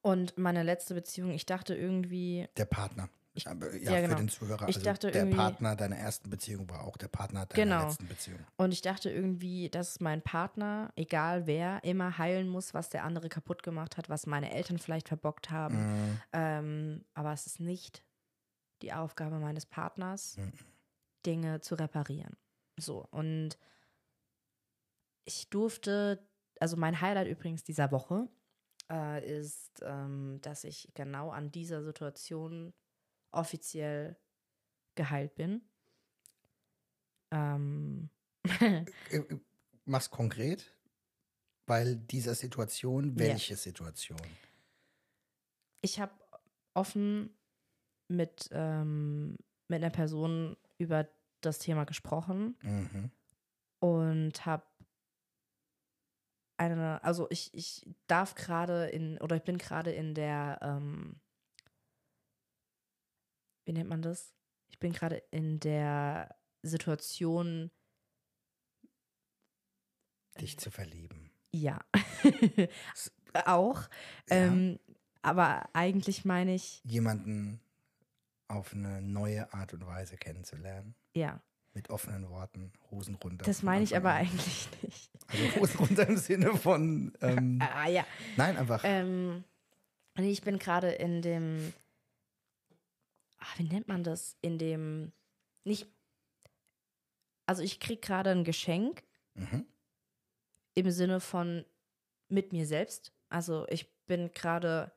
Und 0.02 0.38
meine 0.38 0.64
letzte 0.64 0.94
Beziehung, 0.94 1.32
ich 1.32 1.46
dachte 1.46 1.76
irgendwie, 1.76 2.48
Der 2.58 2.66
Partner. 2.66 3.10
Ich- 3.34 3.48
Aber 3.48 3.74
ja, 3.76 3.92
ja, 3.94 4.02
genau. 4.02 4.16
für 4.18 4.24
den 4.24 4.30
Zuhörer. 4.30 4.68
Ich 4.68 4.76
also 4.78 4.90
dachte 4.90 5.12
der 5.12 5.26
Partner 5.26 5.76
deiner 5.78 5.96
ersten 5.96 6.30
Beziehung 6.30 6.70
war 6.70 6.84
auch 6.84 6.98
der 6.98 7.08
Partner 7.08 7.46
deiner 7.46 7.64
Genau. 7.64 7.88
letzten 7.88 8.08
Beziehung. 8.08 8.40
Und 8.58 8.74
ich 8.74 8.82
dachte 8.82 9.10
irgendwie, 9.10 9.70
dass 9.70 10.00
mein 10.02 10.22
Partner, 10.22 10.92
egal 10.98 11.48
wer, 11.48 11.82
immer 11.86 12.18
heilen 12.18 12.50
muss, 12.50 12.74
was 12.74 12.90
der 12.90 13.04
andere 13.06 13.30
kaputt 13.30 13.64
gemacht 13.64 13.96
hat, 13.96 14.10
was 14.10 14.26
meine 14.26 14.52
Eltern 14.52 14.80
vielleicht 14.80 15.08
verbockt 15.08 15.50
haben. 15.50 15.78
Mhm. 16.10 16.22
Ähm, 16.34 17.06
aber 17.14 17.32
es 17.32 17.46
ist 17.48 17.60
nicht 17.62 18.04
die 18.82 18.92
Aufgabe 18.92 19.38
meines 19.40 19.66
Partners, 19.66 20.36
Mhm. 20.38 20.52
Dinge 21.26 21.62
zu 21.62 21.76
reparieren. 21.76 22.36
So, 22.82 23.08
und 23.12 23.58
ich 25.26 25.50
durfte, 25.50 26.28
also 26.60 26.78
mein 26.78 27.00
Highlight 27.00 27.28
übrigens 27.28 27.64
dieser 27.64 27.92
Woche 27.92 28.28
äh, 28.90 29.40
ist, 29.40 29.82
ähm, 29.84 30.40
dass 30.42 30.64
ich 30.64 30.90
genau 30.94 31.30
an 31.30 31.52
dieser 31.52 31.84
Situation 31.84 32.74
offiziell 33.32 34.18
geheilt 34.96 35.36
bin. 35.36 35.62
Ähm, 37.32 38.10
Äh, 38.60 38.86
äh, 39.12 39.40
Mach's 39.86 40.10
konkret, 40.10 40.66
weil 41.68 41.96
dieser 41.96 42.36
Situation, 42.36 43.18
welche 43.18 43.56
Situation? 43.56 44.20
ich 45.82 46.00
habe 46.00 46.14
offen 46.74 47.36
mit, 48.08 48.50
ähm, 48.52 49.38
mit 49.68 49.84
einer 49.84 49.90
Person 49.90 50.56
über 50.78 51.08
das 51.42 51.60
Thema 51.60 51.84
gesprochen 51.86 52.58
Mhm. 52.62 53.12
und 53.80 54.46
habe 54.46 54.66
eine, 56.58 57.04
also 57.04 57.28
ich, 57.32 57.52
ich 57.54 57.88
darf 58.08 58.36
gerade 58.36 58.86
in, 58.88 59.18
oder 59.20 59.36
ich 59.36 59.44
bin 59.44 59.58
gerade 59.58 59.92
in 59.92 60.14
der, 60.14 60.60
ähm, 60.62 61.20
wie 63.66 63.74
nennt 63.74 63.90
man 63.90 64.02
das? 64.02 64.34
Ich 64.70 64.80
bin 64.80 64.94
gerade 64.94 65.18
in 65.32 65.60
der 65.60 66.36
Situation, 66.64 67.72
Dich 70.40 70.58
zu 70.60 70.72
verlieben. 70.72 71.32
ja, 71.52 71.80
auch, 73.46 73.90
Ja. 74.30 74.48
ähm, 74.48 74.80
aber 75.24 75.70
eigentlich 75.74 76.26
meine 76.26 76.54
ich, 76.56 76.82
Jemanden 76.84 77.60
auf 78.48 78.74
eine 78.74 79.02
neue 79.02 79.52
Art 79.54 79.74
und 79.74 79.86
Weise 79.86 80.18
kennenzulernen. 80.18 80.96
Ja, 81.16 81.42
Mit 81.74 81.90
offenen 81.90 82.30
Worten, 82.30 82.72
Hosen 82.90 83.16
runter. 83.16 83.46
das 83.46 83.64
meine 83.64 83.84
ich 83.84 83.96
aber 83.96 84.12
an. 84.12 84.18
eigentlich 84.18 84.68
nicht. 84.82 85.12
Also 85.28 85.56
Hosen 85.62 85.80
runter 85.80 86.08
im 86.08 86.18
Sinne 86.18 86.56
von, 86.58 87.14
ähm, 87.22 87.60
Ah, 87.74 87.88
ja. 87.88 88.06
nein, 88.38 88.58
einfach. 88.58 88.82
Ähm, 88.86 89.44
ich 90.18 90.42
bin 90.42 90.60
gerade 90.60 90.92
in 90.92 91.22
dem, 91.22 91.74
ah, 93.40 93.46
wie 93.58 93.64
nennt 93.64 93.88
man 93.88 94.04
das? 94.04 94.36
In 94.42 94.58
dem, 94.58 95.12
nicht, 95.64 95.88
also 97.46 97.64
ich 97.64 97.80
krieg 97.80 98.02
gerade 98.02 98.30
ein 98.32 98.44
Geschenk 98.44 99.04
mhm. 99.36 99.66
im 100.76 100.92
Sinne 100.92 101.20
von 101.20 101.66
mit 102.28 102.52
mir 102.54 102.66
selbst. 102.66 103.14
Also 103.30 103.66
ich 103.70 103.90
bin 104.06 104.32
gerade 104.34 104.92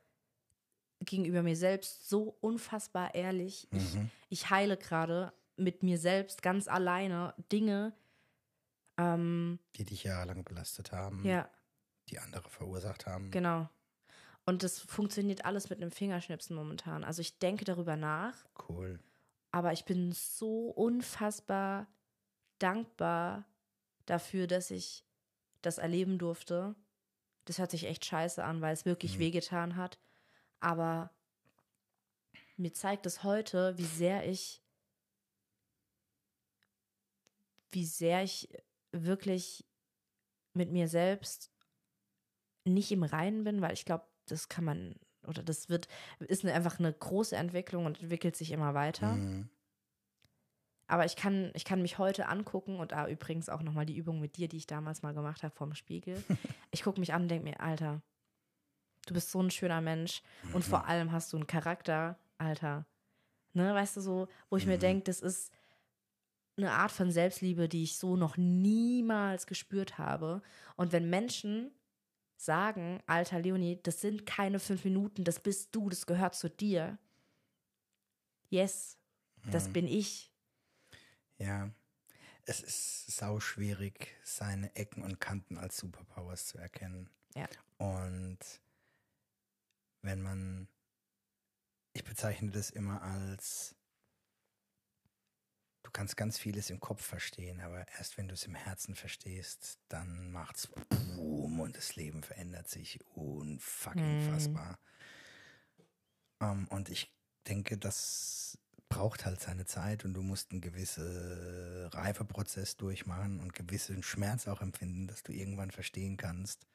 gegenüber 1.01 1.43
mir 1.43 1.57
selbst 1.57 2.09
so 2.09 2.37
unfassbar 2.41 3.15
ehrlich. 3.15 3.69
Ich, 3.73 3.95
Mhm. 3.95 4.11
ich 4.29 4.51
heile 4.51 4.77
gerade 4.77 5.33
mit 5.57 5.83
mir 5.83 5.99
selbst 5.99 6.43
ganz 6.43 6.69
alleine 6.69 7.35
Dinge. 7.53 7.93
Ähm, 8.97 9.59
Die 9.77 9.85
dich 9.85 10.05
jahrelang 10.05 10.45
belastet 10.45 10.93
haben, 10.93 11.25
ja, 11.25 11.49
die 12.09 12.19
andere 12.19 12.49
verursacht 12.49 13.07
haben. 13.07 13.31
genau. 13.31 13.69
Und 14.47 14.63
das 14.63 14.79
funktioniert 14.79 15.47
alles 15.47 15.71
mit 15.71 15.81
einem 15.81 15.91
Fingerschnipsen 15.91 16.55
momentan. 16.55 17.03
Also 17.03 17.23
ich 17.23 17.39
denke 17.39 17.65
darüber 17.65 17.97
nach 17.97 18.45
Cool. 18.69 19.01
Aber 19.53 19.73
ich 19.73 19.85
bin 19.87 20.13
so 20.13 20.67
unfassbar 20.69 21.87
dankbar 22.59 23.45
dafür, 24.05 24.47
dass 24.47 24.71
ich 24.71 25.05
das 25.63 25.79
erleben 25.79 26.19
durfte. 26.19 26.75
Das 27.47 27.59
hört 27.59 27.71
sich 27.71 27.85
echt 27.85 28.05
scheiße 28.05 28.45
an, 28.45 28.61
weil 28.61 28.75
es 28.75 28.85
wirklich 28.85 29.15
Mhm. 29.17 29.21
wehgetan 29.21 29.77
hat. 29.77 29.99
Aber 30.61 31.11
mir 32.57 32.73
zeigt 32.75 33.07
es 33.07 33.23
heute, 33.25 33.77
wie 33.79 33.85
sehr 33.87 34.29
ich, 34.29 34.61
wie 37.75 37.85
sehr 37.85 38.23
ich 38.23 38.49
wirklich 38.93 39.65
mit 40.55 40.71
mir 40.71 40.89
selbst 40.89 41.51
nicht 42.65 42.93
im 42.93 43.03
Reinen 43.03 43.45
bin, 43.45 43.61
weil 43.61 43.73
ich 43.73 43.85
glaube, 43.85 44.07
das 44.27 44.49
kann 44.49 44.65
man 44.65 44.95
oder 45.27 45.43
das 45.43 45.69
wird, 45.69 45.89
ist 46.21 46.45
eine, 46.45 46.53
einfach 46.55 46.79
eine 46.79 46.93
große 46.93 47.35
Entwicklung 47.37 47.87
und 47.87 48.01
entwickelt 48.01 48.37
sich 48.37 48.51
immer 48.53 48.75
weiter. 48.75 49.13
Mhm. 49.15 49.49
Aber 50.87 51.07
ich 51.07 51.17
kann, 51.17 51.51
ich 51.55 51.65
kann 51.65 51.81
mich 51.81 51.97
heute 51.97 52.29
angucken 52.29 52.79
und 52.79 52.93
da 52.93 53.09
übrigens 53.09 53.49
auch 53.49 53.63
nochmal 53.63 53.87
die 53.87 53.97
Übung 53.97 54.21
mit 54.21 54.37
dir, 54.37 54.49
die 54.49 54.59
ich 54.59 54.67
damals 54.67 55.03
mal 55.03 55.15
gemacht 55.15 55.43
habe 55.43 55.55
vorm 55.55 55.75
Spiegel. 55.75 56.23
Ich 56.71 56.83
gucke 56.83 56.99
mich 56.99 57.15
an 57.15 57.23
und 57.23 57.29
denke 57.29 57.45
mir, 57.49 57.61
Alter, 57.61 58.03
du 59.07 59.15
bist 59.15 59.31
so 59.31 59.41
ein 59.41 59.51
schöner 59.53 59.81
Mensch 59.81 60.23
und 60.53 60.65
vor 60.65 60.87
allem 60.89 61.13
hast 61.13 61.33
du 61.33 61.37
einen 61.37 61.47
Charakter, 61.47 62.19
Alter. 62.37 62.85
Ne, 63.53 63.73
weißt 63.73 63.97
du 63.97 64.01
so, 64.01 64.29
wo 64.51 64.57
ich 64.57 64.67
mir 64.67 64.77
Mhm. 64.77 64.81
denke, 64.81 65.05
das 65.05 65.21
ist 65.21 65.53
eine 66.57 66.73
Art 66.73 66.93
von 66.93 67.11
Selbstliebe, 67.11 67.69
die 67.69 67.83
ich 67.83 67.97
so 67.97 68.17
noch 68.17 68.37
niemals 68.37 69.47
gespürt 69.47 69.99
habe. 69.99 70.43
Und 70.77 70.93
wenn 70.93 71.11
Menschen 71.11 71.73
sagen, 72.37 73.03
Alter 73.07 73.41
Leonie, 73.41 73.81
das 73.83 74.01
sind 74.01 74.27
keine 74.27 74.61
fünf 74.61 74.85
Minuten, 74.85 75.25
das 75.25 75.41
bist 75.41 75.75
du, 75.75 75.89
das 75.89 76.07
gehört 76.07 76.35
zu 76.35 76.49
dir. 76.51 76.99
Yes, 78.51 78.99
das 79.51 79.69
Mhm. 79.69 79.73
bin 79.73 79.89
ich. 79.89 80.31
Ja. 81.39 81.71
Es 82.47 82.61
ist 82.61 83.07
sau 83.17 83.41
schwierig, 83.41 84.15
seine 84.23 84.75
Ecken 84.77 85.03
und 85.03 85.19
Kanten 85.19 85.57
als 85.57 85.79
Superpowers 85.79 86.47
zu 86.47 86.59
erkennen. 86.59 87.09
Ja. 87.35 87.49
Und 87.79 88.39
wenn 90.03 90.21
man, 90.23 90.69
ich 91.95 92.05
bezeichne 92.05 92.51
das 92.51 92.69
immer 92.69 93.01
als, 93.01 93.75
du 95.85 95.91
kannst 95.93 96.17
ganz 96.17 96.39
vieles 96.39 96.71
im 96.71 96.81
Kopf 96.81 97.05
verstehen, 97.05 97.61
aber 97.61 97.87
erst 97.99 98.19
wenn 98.19 98.29
du 98.29 98.35
es 98.35 98.45
im 98.47 98.57
Herzen 98.57 98.97
verstehst, 98.97 99.79
dann 99.89 100.33
macht's 100.33 100.69
boom 101.15 101.61
und 101.61 101.77
das 101.77 101.97
Leben 101.97 102.25
verändert 102.25 102.69
sich 102.69 103.01
unfucking 103.15 104.19
Mhm. 104.19 104.21
fassbar. 104.21 104.81
Ähm, 106.41 106.67
und 106.69 106.89
ich 106.89 107.15
denke, 107.49 107.79
das 107.79 108.59
braucht 108.89 109.27
halt 109.27 109.41
seine 109.41 109.67
Zeit 109.67 110.05
und 110.05 110.15
du 110.15 110.23
musst 110.23 110.53
einen 110.53 110.61
gewissen 110.61 111.87
Reifeprozess 111.89 112.77
durchmachen 112.77 113.41
und 113.41 113.55
gewissen 113.55 114.03
Schmerz 114.03 114.47
auch 114.49 114.61
empfinden, 114.61 115.07
dass 115.07 115.23
du 115.23 115.33
irgendwann 115.33 115.71
verstehen 115.71 116.17
kannst, 116.17 116.67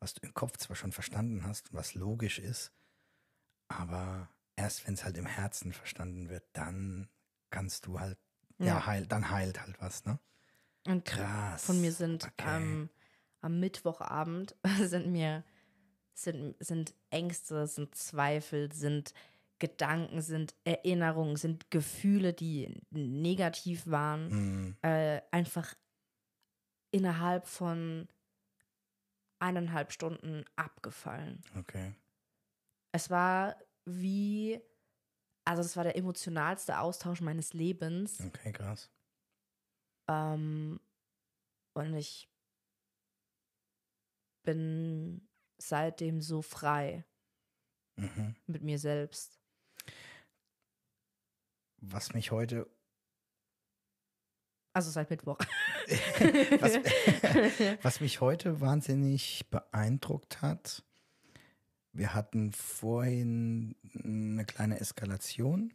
was 0.00 0.14
du 0.14 0.26
im 0.26 0.34
Kopf 0.34 0.58
zwar 0.58 0.76
schon 0.76 0.92
verstanden 0.92 1.44
hast, 1.44 1.74
was 1.74 1.94
logisch 1.94 2.38
ist, 2.40 2.72
aber 3.68 4.30
erst 4.56 4.86
wenn 4.86 4.94
es 4.94 5.04
halt 5.04 5.16
im 5.16 5.26
Herzen 5.26 5.72
verstanden 5.72 6.28
wird, 6.30 6.44
dann 6.54 7.08
kannst 7.50 7.86
du 7.86 8.00
halt, 8.00 8.18
ja, 8.58 8.66
Ja. 8.66 8.86
heil, 8.86 9.06
dann 9.06 9.30
heilt 9.30 9.60
halt 9.60 9.80
was, 9.80 10.04
ne? 10.04 10.18
Und 10.86 11.04
Krass. 11.04 11.64
von 11.64 11.80
mir 11.80 11.92
sind 11.92 12.24
Okay. 12.24 12.56
ähm, 12.56 12.88
am 13.40 13.60
Mittwochabend 13.60 14.56
sind 14.82 15.10
mir 15.12 15.44
sind, 16.14 16.56
sind 16.58 16.94
Ängste, 17.10 17.66
sind 17.66 17.94
Zweifel, 17.94 18.72
sind 18.72 19.14
Gedanken, 19.60 20.20
sind 20.20 20.54
Erinnerungen, 20.64 21.36
sind 21.36 21.70
Gefühle, 21.70 22.32
die 22.32 22.80
negativ 22.90 23.86
waren, 23.86 24.28
Mhm. 24.28 24.76
äh, 24.82 25.20
einfach 25.30 25.74
innerhalb 26.90 27.46
von 27.46 28.08
eineinhalb 29.38 29.92
Stunden 29.92 30.44
abgefallen. 30.56 31.42
Okay. 31.56 31.94
Es 32.92 33.10
war 33.10 33.56
wie, 33.84 34.60
also 35.48 35.62
es 35.62 35.76
war 35.76 35.84
der 35.84 35.96
emotionalste 35.96 36.78
Austausch 36.78 37.22
meines 37.22 37.54
Lebens. 37.54 38.20
Okay, 38.20 38.52
krass. 38.52 38.90
Ähm, 40.06 40.78
und 41.74 41.94
ich 41.94 42.30
bin 44.44 45.26
seitdem 45.58 46.20
so 46.20 46.42
frei 46.42 47.04
Mhm. 47.96 48.36
mit 48.46 48.62
mir 48.62 48.78
selbst. 48.78 49.40
Was 51.80 52.12
mich 52.12 52.30
heute 52.30 52.70
Also 54.74 54.90
seit 54.90 55.08
Mittwoch. 55.10 55.38
was, 56.60 56.74
was 57.82 58.00
mich 58.00 58.20
heute 58.20 58.60
wahnsinnig 58.60 59.48
beeindruckt 59.50 60.42
hat, 60.42 60.84
wir 61.98 62.14
hatten 62.14 62.52
vorhin 62.52 63.74
eine 64.04 64.44
kleine 64.44 64.80
Eskalation 64.80 65.72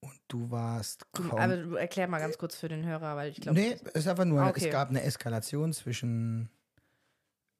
und 0.00 0.20
du 0.28 0.50
warst 0.50 1.10
kaum... 1.12 1.30
aber 1.30 1.56
du 1.56 1.74
erklär 1.76 2.08
mal 2.08 2.18
ganz 2.18 2.36
kurz 2.36 2.56
für 2.56 2.68
den 2.68 2.84
Hörer, 2.84 3.16
weil 3.16 3.30
ich 3.30 3.40
glaube. 3.40 3.58
nee, 3.58 3.72
es 3.72 4.02
ist 4.02 4.08
einfach 4.08 4.24
nur, 4.24 4.44
Okay. 4.44 4.66
es 4.66 4.72
gab 4.72 4.90
eine 4.90 5.02
Eskalation 5.02 5.72
zwischen 5.72 6.50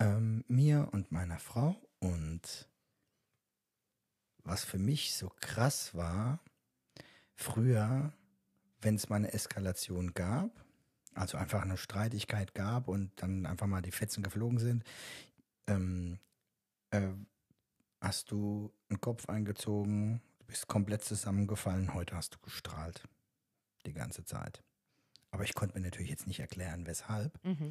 ähm, 0.00 0.44
mir 0.48 0.88
und 0.92 1.12
meiner 1.12 1.38
Frau 1.38 1.76
und 2.00 2.68
was 4.42 4.64
für 4.64 4.78
mich 4.78 5.14
so 5.14 5.32
krass 5.40 5.94
war, 5.94 6.40
früher, 7.34 8.12
wenn 8.82 8.96
es 8.96 9.08
mal 9.08 9.16
eine 9.16 9.32
Eskalation 9.32 10.12
gab, 10.12 10.50
also 11.14 11.38
einfach 11.38 11.62
eine 11.62 11.76
Streitigkeit 11.76 12.54
gab 12.54 12.88
und 12.88 13.10
dann 13.22 13.46
einfach 13.46 13.68
mal 13.68 13.80
die 13.80 13.92
Fetzen 13.92 14.22
geflogen 14.22 14.58
sind, 14.58 14.84
ähm, 15.66 16.18
äh, 16.90 17.12
hast 18.00 18.30
du 18.30 18.72
einen 18.88 19.00
Kopf 19.00 19.28
eingezogen, 19.28 20.20
du 20.40 20.46
bist 20.46 20.66
komplett 20.66 21.02
zusammengefallen, 21.04 21.94
heute 21.94 22.14
hast 22.16 22.34
du 22.34 22.38
gestrahlt. 22.40 23.02
Die 23.86 23.92
ganze 23.92 24.24
Zeit. 24.24 24.62
Aber 25.30 25.44
ich 25.44 25.54
konnte 25.54 25.74
mir 25.78 25.84
natürlich 25.84 26.08
jetzt 26.10 26.26
nicht 26.26 26.40
erklären, 26.40 26.86
weshalb. 26.86 27.38
Mhm. 27.44 27.70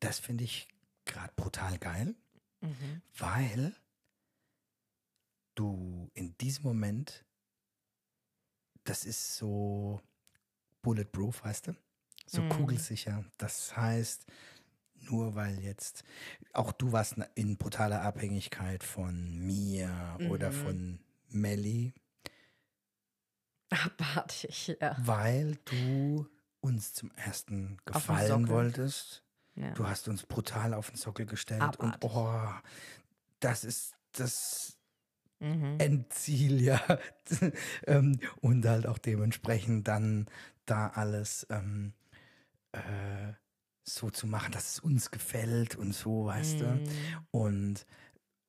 Das 0.00 0.18
finde 0.20 0.44
ich 0.44 0.68
gerade 1.04 1.32
brutal 1.34 1.78
geil, 1.78 2.14
Mhm. 2.60 3.02
weil 3.16 3.74
du 5.54 6.10
in 6.14 6.36
diesem 6.38 6.64
Moment, 6.64 7.24
das 8.84 9.04
ist 9.04 9.36
so 9.36 10.00
bulletproof, 10.82 11.42
weißt 11.44 11.68
du? 11.68 11.76
So 12.26 12.42
Mhm. 12.42 12.48
kugelsicher. 12.50 13.24
Das 13.38 13.76
heißt, 13.76 14.26
nur 15.00 15.34
weil 15.34 15.58
jetzt 15.60 16.04
auch 16.52 16.72
du 16.72 16.92
warst 16.92 17.16
in 17.34 17.56
brutaler 17.56 18.02
Abhängigkeit 18.02 18.82
von 18.84 19.38
mir 19.38 20.16
oder 20.30 20.50
Mhm. 20.50 20.54
von 20.54 20.98
Melly, 21.30 21.92
Abartig, 23.70 24.76
ja. 24.80 24.96
weil 24.98 25.58
du 25.66 26.26
uns 26.60 26.94
zum 26.94 27.10
ersten 27.16 27.76
gefallen 27.84 28.48
wolltest. 28.48 29.22
ja. 29.56 29.72
Du 29.72 29.86
hast 29.86 30.08
uns 30.08 30.24
brutal 30.24 30.72
auf 30.72 30.88
den 30.90 30.96
Sockel 30.96 31.26
gestellt 31.26 31.60
Abartig. 31.62 32.02
und 32.04 32.10
oh, 32.14 32.50
das 33.40 33.64
ist 33.64 33.94
das 34.12 34.74
Mhm. 35.40 35.76
Endziel, 35.78 36.60
ja. 36.62 36.80
Ähm, 37.86 38.18
und 38.40 38.64
halt 38.66 38.86
auch 38.88 38.98
dementsprechend 38.98 39.86
dann 39.86 40.26
da 40.66 40.88
alles 40.88 41.46
ähm, 41.50 41.92
äh, 42.72 43.34
so 43.94 44.10
zu 44.10 44.26
machen, 44.26 44.52
dass 44.52 44.72
es 44.72 44.80
uns 44.80 45.10
gefällt 45.10 45.76
und 45.76 45.94
so, 45.94 46.26
weißt 46.26 46.60
du. 46.60 46.64
Mhm. 46.64 46.84
Und 47.30 47.86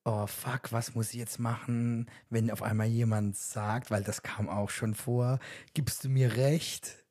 oh 0.04 0.26
fuck, 0.26 0.72
was 0.72 0.94
muss 0.94 1.10
ich 1.10 1.18
jetzt 1.18 1.38
machen, 1.38 2.10
wenn 2.28 2.50
auf 2.50 2.62
einmal 2.62 2.86
jemand 2.86 3.36
sagt, 3.36 3.90
weil 3.90 4.02
das 4.02 4.22
kam 4.22 4.48
auch 4.48 4.70
schon 4.70 4.94
vor, 4.94 5.38
gibst 5.74 6.04
du 6.04 6.08
mir 6.08 6.36
recht? 6.36 7.04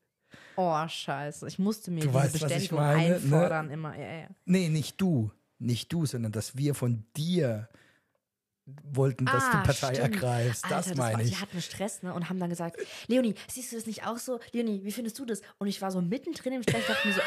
Oh, 0.55 0.87
scheiße. 0.87 1.47
Ich 1.47 1.57
musste 1.59 1.91
mir 1.91 2.01
Du 2.01 2.07
diese 2.07 2.13
weißt, 2.19 2.33
Bestätigung 2.33 2.79
ne? 2.79 2.85
einfordern 2.87 3.69
immer. 3.69 3.97
Ja, 3.97 4.11
ja. 4.21 4.27
Nee, 4.45 4.69
nicht 4.69 4.99
du. 4.99 5.31
Nicht 5.57 5.91
du, 5.91 6.05
sondern 6.05 6.31
dass 6.31 6.57
wir 6.57 6.75
von 6.75 7.05
dir 7.15 7.69
wollten, 8.91 9.25
dass 9.25 9.43
Ah, 9.43 9.51
du 9.51 9.57
Partei 9.67 9.93
stimmt. 9.95 10.15
ergreifst. 10.15 10.63
Alter, 10.65 10.75
das 10.77 10.87
das 10.87 10.97
meine 10.97 11.13
war, 11.15 11.21
ich. 11.21 11.29
Die 11.31 11.37
hatten 11.37 11.61
Stress, 11.61 12.03
ne? 12.03 12.13
Und 12.13 12.29
haben 12.29 12.39
dann 12.39 12.49
gesagt, 12.49 12.77
Leonie, 13.07 13.35
siehst 13.47 13.71
du 13.71 13.75
das 13.75 13.85
nicht 13.85 14.05
auch 14.05 14.17
so? 14.17 14.39
Leonie, 14.51 14.81
wie 14.83 14.91
findest 14.91 15.17
du 15.19 15.25
das? 15.25 15.41
Und 15.57 15.67
ich 15.67 15.81
war 15.81 15.91
so 15.91 16.01
mittendrin 16.01 16.53
im 16.53 16.63
Stress, 16.63 16.85
dachte 16.87 17.07
mir 17.07 17.13
so, 17.13 17.21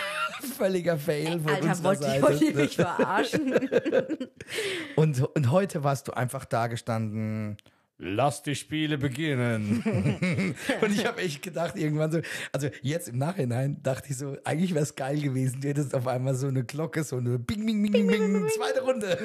Völliger 0.56 0.98
Fail 0.98 1.40
von 1.40 1.50
Alter, 1.52 1.68
unserer 1.68 1.84
wollt 1.84 2.00
ihr, 2.00 2.06
Seite. 2.06 2.22
wollt 2.22 2.40
ihr 2.42 2.54
mich 2.54 2.76
verarschen? 2.76 3.54
Und, 4.96 5.22
und 5.36 5.50
heute 5.50 5.84
warst 5.84 6.08
du 6.08 6.12
einfach 6.12 6.44
da 6.44 6.66
gestanden. 6.66 7.56
Lass 8.04 8.42
die 8.42 8.56
Spiele 8.56 8.98
beginnen. 8.98 10.54
Und 10.80 10.90
ich 10.92 11.06
habe 11.06 11.20
echt 11.22 11.40
gedacht, 11.40 11.76
irgendwann 11.76 12.10
so, 12.10 12.20
also 12.50 12.68
jetzt 12.82 13.08
im 13.08 13.18
Nachhinein 13.18 13.80
dachte 13.80 14.08
ich 14.10 14.16
so, 14.18 14.36
eigentlich 14.42 14.74
wäre 14.74 14.82
es 14.82 14.96
geil 14.96 15.20
gewesen, 15.20 15.60
du 15.60 15.68
hättest 15.68 15.94
auf 15.94 16.08
einmal 16.08 16.34
so 16.34 16.48
eine 16.48 16.64
Glocke, 16.64 17.04
so 17.04 17.18
eine 17.18 17.38
Bing, 17.38 17.64
Bing, 17.64 17.80
Bing, 17.80 17.92
Bing, 17.92 18.08
Bing, 18.08 18.48
zweite 18.48 18.80
Runde. 18.82 19.16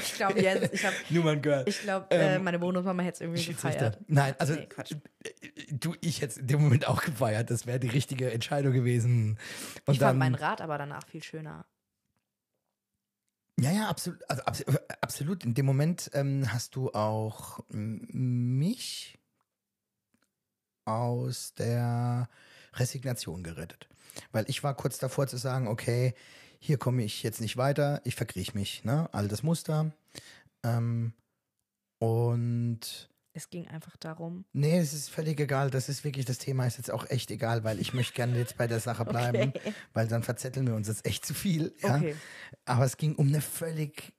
ich 0.00 0.14
glaube, 0.14 0.40
jetzt, 0.40 0.74
ich 0.74 0.84
habe, 0.84 0.96
Nummern 1.10 1.40
gehört. 1.42 1.68
ich 1.68 1.80
glaube, 1.82 2.06
äh, 2.10 2.36
Ähm, 2.36 2.44
meine 2.44 2.58
Bonusmama 2.58 3.02
hätte 3.04 3.14
es 3.14 3.20
irgendwie 3.20 3.44
gefeiert. 3.44 3.98
Nein, 4.08 4.34
also 4.38 4.54
Nee, 4.54 4.66
Quatsch. 4.66 4.94
du, 5.70 5.94
ich 6.00 6.22
hätte 6.22 6.40
in 6.40 6.48
dem 6.48 6.60
Moment 6.60 6.88
auch 6.88 7.02
gefeiert. 7.02 7.50
Das 7.50 7.66
wäre 7.66 7.78
die 7.78 7.88
richtige 7.88 8.32
Entscheidung 8.32 8.72
gewesen. 8.72 9.38
Und 9.86 9.94
Ich 9.94 9.98
dann, 10.00 10.08
fand 10.08 10.18
meinen 10.18 10.34
Rat 10.34 10.60
aber 10.60 10.76
danach 10.78 11.06
viel 11.06 11.22
schöner. 11.22 11.66
Ja, 13.58 13.70
ja, 13.70 13.88
absolut. 13.88 14.20
Also 14.28 14.42
abs 14.42 14.64
absolut. 15.00 15.44
In 15.44 15.54
dem 15.54 15.66
Moment 15.66 16.10
ähm, 16.12 16.52
hast 16.52 16.76
du 16.76 16.90
auch 16.92 17.60
mich 17.68 19.18
aus 20.84 21.54
der 21.54 22.28
Resignation 22.74 23.42
gerettet. 23.42 23.88
Weil 24.32 24.44
ich 24.48 24.62
war 24.62 24.74
kurz 24.74 24.98
davor 24.98 25.26
zu 25.26 25.36
sagen, 25.36 25.68
okay, 25.68 26.14
hier 26.58 26.78
komme 26.78 27.02
ich 27.02 27.22
jetzt 27.22 27.40
nicht 27.40 27.56
weiter, 27.56 28.00
ich 28.04 28.14
verkriech 28.14 28.54
mich, 28.54 28.84
ne? 28.84 29.12
Altes 29.12 29.42
Muster. 29.42 29.92
Ähm, 30.62 31.12
und 31.98 33.08
Es 33.36 33.50
ging 33.50 33.68
einfach 33.68 33.98
darum. 33.98 34.46
nee, 34.54 34.78
es 34.78 34.94
ist 34.94 35.10
völlig 35.10 35.38
egal. 35.38 35.68
Das 35.70 35.90
ist 35.90 36.04
wirklich, 36.04 36.24
das 36.24 36.38
Thema 36.38 36.66
ist 36.66 36.78
jetzt 36.78 36.90
auch 36.90 37.04
echt 37.10 37.30
egal, 37.30 37.64
weil 37.64 37.78
ich 37.78 37.92
möchte 37.92 38.14
gerne 38.14 38.38
jetzt 38.38 38.56
bei 38.56 38.66
der 38.66 38.80
Sache 38.80 39.04
bleiben, 39.14 39.50
Okay. 39.54 39.74
weil 39.92 40.08
dann 40.08 40.22
verzetteln 40.22 40.66
wir 40.66 40.74
uns 40.74 40.88
jetzt 40.88 41.04
echt 41.04 41.26
zu 41.26 41.34
viel. 41.34 41.74
Ja? 41.82 41.96
Okay. 41.96 42.16
Aber 42.64 42.86
es 42.86 42.96
ging 42.96 43.14
um 43.14 43.28
eine 43.28 43.42
völlig 43.42 44.14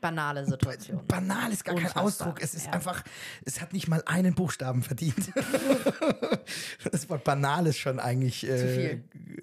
Banale 0.00 0.44
Situation. 0.44 1.06
Banal 1.06 1.52
ist 1.52 1.64
gar 1.64 1.74
kein 1.76 1.84
Unfassbar, 1.84 2.04
Ausdruck. 2.04 2.42
Es 2.42 2.54
ist 2.54 2.66
ja. 2.66 2.72
einfach, 2.72 3.04
es 3.44 3.60
hat 3.60 3.72
nicht 3.72 3.86
mal 3.86 4.02
einen 4.06 4.34
Buchstaben 4.34 4.82
verdient. 4.82 5.32
das 6.90 7.08
Wort 7.08 7.22
banal 7.24 7.66
ist 7.68 7.78
schon 7.78 7.98
eigentlich 8.00 8.44
äh, 8.46 8.92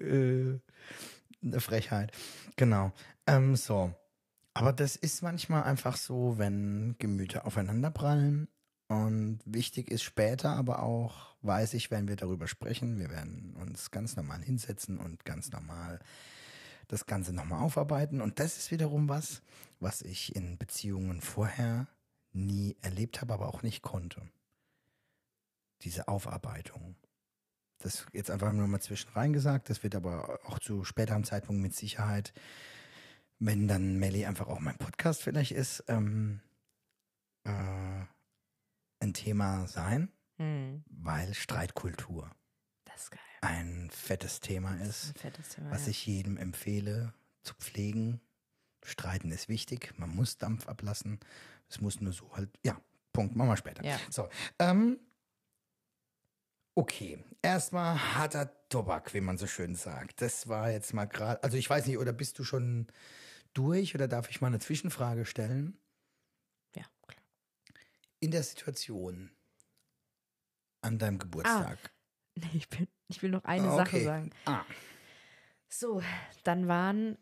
Äh, 0.00 0.60
eine 1.42 1.60
Frechheit. 1.60 2.12
Genau. 2.56 2.92
Ähm, 3.26 3.56
so. 3.56 3.94
Aber 4.54 4.72
das 4.72 4.96
ist 4.96 5.22
manchmal 5.22 5.62
einfach 5.64 5.96
so, 5.96 6.38
wenn 6.38 6.96
Gemüter 6.98 7.46
aufeinanderprallen. 7.46 8.48
Und 8.88 9.40
wichtig 9.44 9.90
ist 9.90 10.02
später, 10.02 10.50
aber 10.50 10.82
auch 10.82 11.34
weiß 11.42 11.74
ich, 11.74 11.90
wenn 11.90 12.08
wir 12.08 12.16
darüber 12.16 12.46
sprechen, 12.46 12.98
wir 12.98 13.10
werden 13.10 13.56
uns 13.56 13.90
ganz 13.90 14.16
normal 14.16 14.42
hinsetzen 14.42 14.98
und 14.98 15.24
ganz 15.24 15.50
normal 15.50 15.98
das 16.88 17.06
Ganze 17.06 17.32
nochmal 17.32 17.62
aufarbeiten. 17.62 18.20
Und 18.20 18.38
das 18.38 18.58
ist 18.58 18.70
wiederum 18.70 19.08
was, 19.08 19.42
was 19.80 20.02
ich 20.02 20.36
in 20.36 20.56
Beziehungen 20.56 21.20
vorher 21.20 21.88
nie 22.32 22.76
erlebt 22.82 23.20
habe, 23.20 23.34
aber 23.34 23.48
auch 23.48 23.62
nicht 23.62 23.82
konnte. 23.82 24.22
Diese 25.82 26.06
Aufarbeitung. 26.08 26.96
Das 27.78 28.06
jetzt 28.12 28.30
einfach 28.30 28.52
nur 28.52 28.66
mal 28.68 28.80
zwischen 28.80 29.10
rein 29.10 29.32
gesagt. 29.32 29.68
Das 29.68 29.82
wird 29.82 29.94
aber 29.94 30.40
auch 30.46 30.58
zu 30.58 30.84
späterem 30.84 31.24
Zeitpunkt 31.24 31.60
mit 31.60 31.74
Sicherheit, 31.74 32.32
wenn 33.38 33.68
dann 33.68 33.98
Melly 33.98 34.24
einfach 34.24 34.46
auch 34.46 34.60
mein 34.60 34.78
Podcast 34.78 35.22
vielleicht 35.22 35.52
ist, 35.52 35.84
ähm, 35.88 36.40
äh, 37.44 38.04
ein 39.06 39.14
Thema 39.14 39.66
sein, 39.66 40.10
Hm, 40.38 40.84
weil 40.90 41.32
Streitkultur 41.34 42.30
ein 43.42 43.90
fettes 43.90 44.40
Thema 44.40 44.74
ist 44.82 45.16
fettes 45.18 45.50
Thema. 45.50 45.70
was 45.70 45.84
ja. 45.84 45.90
ich 45.90 46.06
jedem 46.06 46.36
empfehle 46.36 47.12
zu 47.42 47.54
pflegen. 47.54 48.20
Streiten 48.84 49.30
ist 49.30 49.48
wichtig, 49.48 49.94
man 49.98 50.14
muss 50.14 50.38
Dampf 50.38 50.68
ablassen. 50.68 51.20
Es 51.68 51.80
muss 51.80 52.00
nur 52.00 52.12
so 52.12 52.32
halt, 52.36 52.50
ja, 52.64 52.80
Punkt, 53.12 53.34
machen 53.36 53.48
wir 53.48 53.56
später. 53.56 53.84
Ja. 53.84 53.98
So, 54.10 54.28
ähm, 54.58 54.98
okay, 56.74 57.24
erstmal 57.42 57.98
harter 58.14 58.52
Tobak, 58.68 59.12
wie 59.14 59.20
man 59.20 59.38
so 59.38 59.46
schön 59.46 59.74
sagt. 59.74 60.20
Das 60.22 60.48
war 60.48 60.70
jetzt 60.70 60.92
mal 60.94 61.06
gerade, 61.06 61.42
also 61.42 61.56
ich 61.56 61.68
weiß 61.68 61.86
nicht, 61.86 61.98
oder 61.98 62.12
bist 62.12 62.38
du 62.38 62.44
schon 62.44 62.86
durch 63.54 63.94
oder 63.94 64.06
darf 64.08 64.30
ich 64.30 64.40
mal 64.40 64.48
eine 64.48 64.60
Zwischenfrage 64.60 65.24
stellen? 65.24 65.78
In 68.20 68.30
der 68.30 68.42
Situation 68.42 69.30
an 70.82 70.98
deinem 70.98 71.18
Geburtstag. 71.18 71.78
Nee, 72.36 72.50
ich, 72.54 72.68
bin, 72.68 72.86
ich 73.08 73.22
will 73.22 73.30
noch 73.30 73.44
eine 73.44 73.68
Ah, 73.68 73.76
Sache 73.76 73.96
okay. 73.96 74.04
sagen. 74.04 74.30
Ah, 74.44 74.64
So, 75.68 76.02
dann 76.44 76.68
waren 76.68 77.18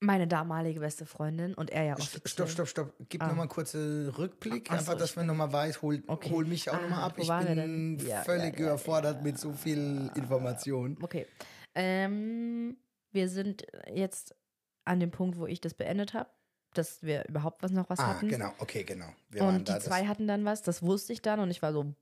meine 0.00 0.28
damalige 0.28 0.80
beste 0.80 1.06
Freundin 1.06 1.54
und 1.54 1.70
er 1.70 1.84
ja 1.84 1.94
offiziell. 1.94 2.22
Stopp, 2.26 2.48
stopp, 2.50 2.68
stopp. 2.68 2.94
Gib 3.08 3.22
Ah. 3.22 3.28
noch 3.28 3.34
mal 3.36 3.48
kurze 3.48 4.12
Rückblick, 4.16 4.68
Ach 4.70 4.74
so, 4.74 4.78
einfach, 4.78 4.94
dass 4.98 5.10
ich 5.10 5.16
man 5.16 5.26
noch 5.26 5.34
mal 5.34 5.52
weiß, 5.52 5.82
hol, 5.82 6.02
Okay. 6.06 6.30
hol 6.30 6.44
mich 6.44 6.70
auch 6.70 6.74
Ah, 6.74 7.06
ab. 7.06 7.14
wo 7.16 7.22
Ich 7.22 7.28
bin? 7.46 7.98
Ja, 8.00 8.22
völlig 8.22 8.54
ja, 8.54 8.60
ja, 8.60 8.66
überfordert 8.66 9.16
ja. 9.16 9.22
mit 9.22 9.38
so 9.38 9.52
viel 9.52 10.10
Information. 10.14 10.96
Okay. 11.02 11.26
Ähm, 11.74 12.76
wir 13.10 13.28
sind 13.28 13.66
jetzt 13.92 14.36
an 14.84 15.00
dem 15.00 15.10
Punkt, 15.10 15.36
wo 15.38 15.46
ich 15.46 15.60
das 15.60 15.74
beendet 15.74 16.14
habe, 16.14 16.30
dass 16.78 17.02
wir 17.02 17.26
überhaupt 17.28 17.62
was 17.62 17.72
noch 17.72 17.90
was 17.90 17.98
Ah, 17.98 18.14
hatten. 18.14 18.28
genau, 18.28 18.52
okay, 18.58 18.84
genau. 18.84 19.08
Wir 19.28 19.42
Und 19.42 19.68
die 19.68 19.78
zwei 19.80 20.06
hatten 20.06 20.26
dann 20.26 20.44
was, 20.44 20.62
das 20.62 20.82
wusste 20.82 21.12
ich 21.12 21.20
dann 21.22 21.40
und 21.40 21.50
ich 21.50 21.60
war 21.60 21.72
so. 21.72 21.92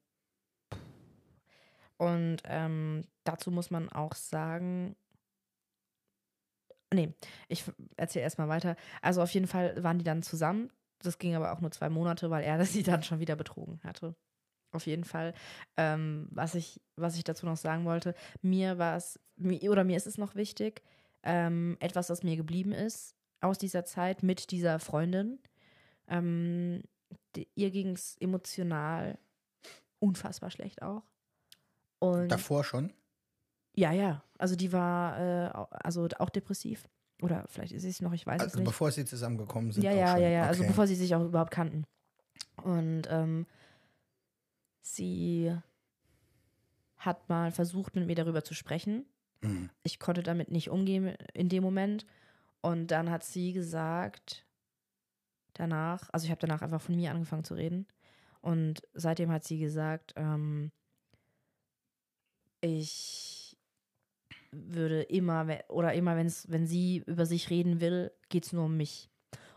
Und 1.99 2.39
ähm, 2.45 3.05
dazu 3.25 3.51
muss 3.51 3.71
man 3.71 3.89
auch 3.91 4.15
sagen. 4.15 4.97
Nee, 6.93 7.13
ich 7.49 7.65
erzähle 7.97 8.23
erstmal 8.23 8.49
weiter. 8.49 8.77
Also 9.03 9.23
auf 9.23 9.31
jeden 9.33 9.47
Fall 9.49 9.83
waren 9.83 9.99
die 9.99 10.05
dann 10.05 10.23
zusammen. 10.23 10.71
Das 11.01 11.19
ging 11.19 11.35
aber 11.35 11.53
auch 11.53 11.61
nur 11.61 11.73
zwei 11.73 11.89
Monate, 11.89 12.31
weil 12.31 12.45
er 12.45 12.65
sie 12.65 12.83
dann 12.83 13.03
schon 13.03 13.19
wieder 13.19 13.37
betrogen 13.37 13.81
hatte. 13.83 14.15
Auf 14.73 14.87
jeden 14.87 15.05
Fall. 15.05 15.33
Ähm, 15.77 16.29
was, 16.31 16.55
ich, 16.55 16.81
was 16.97 17.17
ich 17.17 17.25
dazu 17.25 17.47
noch 17.47 17.57
sagen 17.57 17.85
wollte, 17.87 18.15
mir 18.43 18.79
war 18.79 18.97
es, 18.97 19.19
oder 19.39 19.85
mir 19.85 19.97
ist 19.97 20.07
es 20.07 20.19
noch 20.19 20.35
wichtig, 20.35 20.83
ähm, 21.23 21.77
etwas, 21.81 22.09
das 22.09 22.23
mir 22.23 22.37
geblieben 22.37 22.73
ist 22.73 23.16
aus 23.41 23.59
dieser 23.59 23.85
Zeit 23.85 24.23
mit 24.23 24.51
dieser 24.51 24.79
Freundin. 24.79 25.39
Ähm, 26.09 26.83
die, 27.35 27.49
ihr 27.55 27.71
ging 27.71 27.91
es 27.93 28.17
emotional 28.19 29.19
unfassbar 29.99 30.51
schlecht 30.51 30.83
auch. 30.83 31.03
Und 31.99 32.29
Davor 32.29 32.65
schon? 32.65 32.93
ja, 33.75 33.93
ja, 33.93 34.23
also 34.39 34.57
die 34.57 34.73
war 34.73 35.19
äh, 35.19 35.51
also 35.71 36.09
auch 36.19 36.31
depressiv. 36.31 36.89
Oder 37.23 37.47
vielleicht 37.49 37.73
ist 37.73 37.83
sie 37.83 37.89
es 37.89 38.03
noch, 38.03 38.13
ich 38.13 38.27
weiß 38.27 38.41
es 38.41 38.47
Also 38.49 38.59
nicht. 38.59 38.67
bevor 38.67 38.91
sie 38.91 39.05
zusammengekommen 39.05 39.73
sind? 39.73 39.83
Ja, 39.83 39.93
ja, 39.93 40.17
ja, 40.19 40.29
ja. 40.29 40.47
Also 40.47 40.61
Okay. 40.63 40.71
bevor 40.71 40.87
sie 40.87 40.95
sich 40.95 41.15
auch 41.15 41.25
überhaupt 41.25 41.51
kannten. 41.51 41.85
Und 42.63 43.03
ähm, 43.11 43.47
sie 44.83 45.55
hat 46.97 47.29
mal 47.29 47.53
versucht, 47.53 47.95
mit 47.95 48.07
mir 48.07 48.15
darüber 48.15 48.45
zu 48.45 48.55
sprechen. 48.55 49.07
Mhm. 49.43 49.71
Ich 49.83 49.99
konnte 49.99 50.23
damit 50.23 50.51
nicht 50.51 50.71
umgehen 50.71 51.15
in 51.35 51.49
dem 51.49 51.63
Moment. 51.63 52.07
Und 52.67 52.89
dann 52.89 53.11
hat 53.11 53.23
sie 53.23 53.53
gesagt, 53.53 54.45
danach, 55.53 56.11
also 56.13 56.25
ich 56.25 56.33
habe 56.33 56.41
danach 56.41 56.63
einfach 56.63 56.81
von 56.81 56.97
mir 56.97 57.13
angefangen 57.13 57.45
zu 57.45 57.55
reden. 57.55 57.87
Und 58.41 58.83
seitdem 58.93 59.31
hat 59.31 59.45
sie 59.45 59.61
gesagt, 59.61 60.15
ähm, 60.17 60.73
ich 62.61 63.57
würde 64.51 65.03
immer, 65.03 65.47
oder 65.69 65.95
immer, 65.95 66.17
wenn's, 66.17 66.51
wenn 66.51 66.67
sie 66.67 67.05
über 67.07 67.25
sich 67.25 67.51
reden 67.51 67.81
will, 67.81 68.11
geht 68.31 68.47
es 68.47 68.53
nur 68.53 68.65
um 68.65 68.77
mich. 68.77 69.11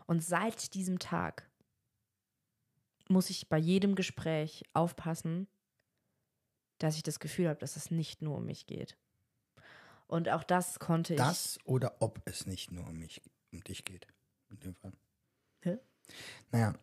Und 0.06 0.22
seit 0.22 0.74
diesem 0.74 1.00
Tag 1.00 1.50
muss 3.08 3.28
ich 3.28 3.48
bei 3.48 3.58
jedem 3.58 3.96
Gespräch 3.96 4.62
aufpassen, 4.72 5.48
dass 6.78 6.94
ich 6.94 7.02
das 7.02 7.18
Gefühl 7.18 7.48
habe, 7.48 7.58
dass 7.58 7.74
es 7.74 7.90
nicht 7.90 8.22
nur 8.22 8.36
um 8.36 8.46
mich 8.46 8.68
geht. 8.68 8.96
Und 10.10 10.28
auch 10.28 10.42
das 10.42 10.80
konnte 10.80 11.14
ich. 11.14 11.18
Das 11.18 11.58
oder 11.64 11.94
ob 12.00 12.20
es 12.24 12.44
nicht 12.44 12.72
nur 12.72 12.84
um 12.88 12.98
mich, 12.98 13.22
um 13.52 13.62
dich 13.62 13.84
geht. 13.84 14.08
In 14.48 14.58
dem 14.58 14.74
Fall. 14.74 14.92
Hä? 15.60 15.78
Naja, 16.50 16.74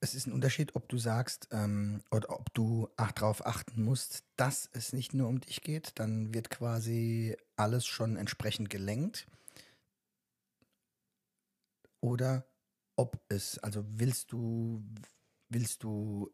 es 0.00 0.14
ist 0.14 0.26
ein 0.26 0.34
Unterschied, 0.34 0.76
ob 0.76 0.90
du 0.90 0.98
sagst, 0.98 1.48
ähm, 1.52 2.02
oder 2.10 2.28
ob 2.38 2.52
du 2.52 2.90
ach, 2.96 3.12
darauf 3.12 3.46
achten 3.46 3.82
musst, 3.82 4.24
dass 4.36 4.68
es 4.74 4.92
nicht 4.92 5.14
nur 5.14 5.26
um 5.26 5.40
dich 5.40 5.62
geht. 5.62 5.98
Dann 5.98 6.34
wird 6.34 6.50
quasi 6.50 7.34
alles 7.56 7.86
schon 7.86 8.16
entsprechend 8.16 8.68
gelenkt. 8.68 9.26
Oder 12.00 12.44
ob 12.94 13.24
es, 13.30 13.58
also 13.60 13.84
willst 13.86 14.32
du, 14.32 14.84
willst 15.48 15.82
du 15.82 16.30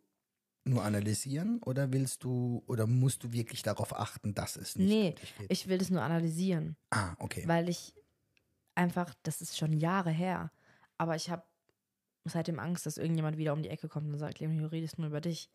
nur 0.69 0.85
analysieren 0.85 1.61
oder 1.65 1.93
willst 1.93 2.25
du 2.25 2.63
oder 2.67 2.87
musst 2.87 3.25
du 3.25 3.33
wirklich 3.33 3.63
darauf 3.63 3.95
achten, 3.99 4.35
dass 4.35 4.57
es 4.57 4.77
nicht 4.77 4.89
Nee? 4.89 5.15
Ich 5.49 5.69
will 5.69 5.79
das 5.79 5.91
nur 5.91 6.03
analysieren, 6.03 6.77
ah, 6.91 7.15
okay. 7.19 7.45
weil 7.47 7.69
ich 7.69 7.95
einfach, 8.75 9.15
das 9.23 9.41
ist 9.41 9.59
schon 9.59 9.73
Jahre 9.73 10.11
her, 10.11 10.53
aber 10.99 11.17
ich 11.17 11.31
habe 11.31 11.43
seitdem 12.25 12.59
Angst, 12.59 12.87
dass 12.87 12.99
irgendjemand 12.99 13.39
wieder 13.39 13.53
um 13.53 13.63
die 13.63 13.71
Ecke 13.71 13.89
kommt 13.89 14.13
und 14.13 14.19
sagt, 14.19 14.41
Leonie, 14.41 14.61
du 14.61 14.71
redest 14.71 14.99
nur 14.99 15.09
über 15.09 15.21
dich. 15.21 15.51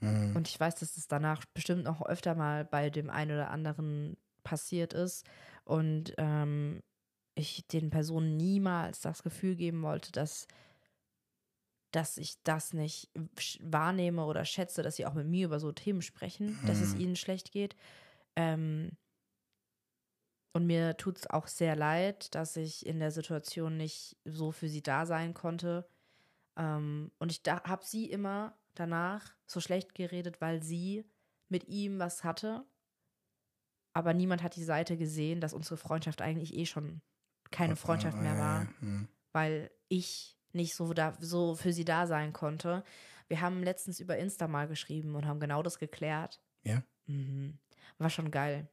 Hm. 0.00 0.34
Und 0.34 0.48
ich 0.48 0.58
weiß, 0.58 0.76
dass 0.76 0.94
das 0.94 1.06
danach 1.08 1.44
bestimmt 1.54 1.84
noch 1.84 2.02
öfter 2.02 2.34
mal 2.34 2.64
bei 2.64 2.90
dem 2.90 3.10
einen 3.10 3.32
oder 3.32 3.50
anderen 3.50 4.16
passiert 4.44 4.94
ist 4.94 5.26
und 5.64 6.14
ähm, 6.18 6.82
ich 7.34 7.66
den 7.68 7.90
Personen 7.90 8.36
niemals 8.36 9.00
das 9.00 9.22
Gefühl 9.22 9.56
geben 9.56 9.82
wollte, 9.82 10.12
dass, 10.12 10.46
dass 11.92 12.16
ich 12.18 12.42
das 12.44 12.72
nicht 12.74 13.10
wahrnehme 13.60 14.24
oder 14.26 14.44
schätze, 14.44 14.82
dass 14.82 14.96
sie 14.96 15.06
auch 15.06 15.14
mit 15.14 15.26
mir 15.26 15.46
über 15.46 15.60
so 15.60 15.72
Themen 15.72 16.02
sprechen, 16.02 16.60
dass 16.64 16.80
es 16.80 16.92
Mhm. 16.92 16.94
ihnen 16.94 17.16
schlecht 17.16 17.52
geht. 17.52 17.76
Ähm, 18.36 18.92
und 20.52 20.66
mir 20.66 20.96
tut 20.96 21.18
es 21.18 21.26
auch 21.30 21.46
sehr 21.46 21.76
leid, 21.76 22.34
dass 22.34 22.56
ich 22.56 22.84
in 22.86 22.98
der 23.00 23.10
Situation 23.10 23.76
nicht 23.76 24.16
so 24.24 24.50
für 24.50 24.68
sie 24.68 24.82
da 24.82 25.06
sein 25.06 25.34
konnte. 25.34 25.88
Ähm, 26.58 27.12
und 27.18 27.32
ich 27.32 27.42
habe 27.48 27.84
sie 27.84 28.10
immer 28.10 28.58
danach 28.74 29.36
so 29.46 29.60
schlecht 29.60 29.94
geredet, 29.94 30.40
weil 30.40 30.62
sie 30.62 31.10
mit 31.48 31.68
ihm 31.68 31.98
was 31.98 32.24
hatte. 32.24 32.66
Aber 33.94 34.14
niemand 34.14 34.42
hat 34.42 34.56
die 34.56 34.64
Seite 34.64 34.96
gesehen, 34.96 35.40
dass 35.40 35.52
unsere 35.54 35.76
Freundschaft 35.76 36.22
eigentlich 36.22 36.54
eh 36.56 36.66
schon 36.66 37.02
keine 37.50 37.76
Freundschaft 37.76 38.20
mehr 38.20 38.36
Ja, 38.36 38.38
war, 38.38 38.74
hm. 38.80 39.08
weil 39.32 39.70
ich 39.88 40.37
nicht 40.58 40.74
so, 40.74 40.92
da, 40.92 41.14
so 41.20 41.54
für 41.54 41.72
sie 41.72 41.84
da 41.86 42.06
sein 42.06 42.32
konnte. 42.34 42.84
Wir 43.28 43.40
haben 43.40 43.62
letztens 43.62 44.00
über 44.00 44.18
Insta 44.18 44.46
mal 44.48 44.68
geschrieben 44.68 45.14
und 45.14 45.26
haben 45.26 45.40
genau 45.40 45.62
das 45.62 45.78
geklärt. 45.78 46.40
Ja? 46.64 46.82
Mhm. 47.06 47.58
War 47.98 48.10
schon 48.10 48.30
geil. 48.30 48.68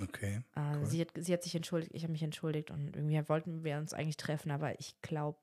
Okay. 0.00 0.42
Äh, 0.54 0.76
Cool. 0.76 0.86
sie, 0.86 1.00
hat, 1.00 1.08
sie 1.16 1.32
hat 1.32 1.42
sich 1.42 1.54
entschuldigt, 1.54 1.92
ich 1.94 2.02
habe 2.04 2.12
mich 2.12 2.22
entschuldigt 2.22 2.70
und 2.70 2.94
irgendwie 2.96 3.28
wollten 3.28 3.64
wir 3.64 3.76
uns 3.78 3.92
eigentlich 3.92 4.16
treffen, 4.16 4.50
aber 4.50 4.78
ich 4.78 5.00
glaube, 5.02 5.38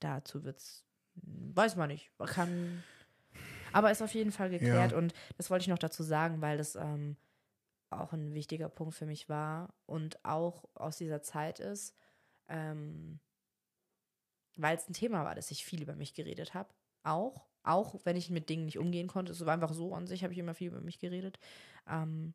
dazu 0.00 0.44
wird's, 0.44 0.84
weiß 1.14 1.76
man 1.76 1.88
nicht, 1.88 2.10
man 2.18 2.28
kann, 2.28 2.84
aber 3.72 3.90
ist 3.90 4.02
auf 4.02 4.12
jeden 4.14 4.32
Fall 4.32 4.50
geklärt 4.50 4.92
Ja. 4.92 4.98
und 4.98 5.14
das 5.38 5.48
wollte 5.50 5.62
ich 5.62 5.68
noch 5.68 5.78
dazu 5.78 6.02
sagen, 6.02 6.42
weil 6.42 6.58
das 6.58 6.76
ähm, 6.76 7.16
auch 7.88 8.12
ein 8.12 8.34
wichtiger 8.34 8.68
Punkt 8.68 8.94
für 8.94 9.06
mich 9.06 9.28
war 9.30 9.72
und 9.86 10.22
auch 10.26 10.64
aus 10.74 10.98
dieser 10.98 11.22
Zeit 11.22 11.58
ist, 11.58 11.94
ähm, 12.48 13.18
weil 14.56 14.76
es 14.76 14.88
ein 14.88 14.94
Thema 14.94 15.24
war, 15.24 15.34
dass 15.34 15.50
ich 15.50 15.64
viel 15.64 15.82
über 15.82 15.94
mich 15.94 16.14
geredet 16.14 16.54
habe, 16.54 16.70
auch, 17.02 17.46
auch 17.62 18.00
wenn 18.04 18.16
ich 18.16 18.30
mit 18.30 18.48
Dingen 18.48 18.64
nicht 18.64 18.78
umgehen 18.78 19.08
konnte, 19.08 19.32
es 19.32 19.44
war 19.44 19.54
einfach 19.54 19.72
so 19.72 19.94
an 19.94 20.06
sich, 20.06 20.22
habe 20.22 20.32
ich 20.32 20.38
immer 20.38 20.54
viel 20.54 20.68
über 20.68 20.80
mich 20.80 20.98
geredet. 20.98 21.38
Ähm, 21.88 22.34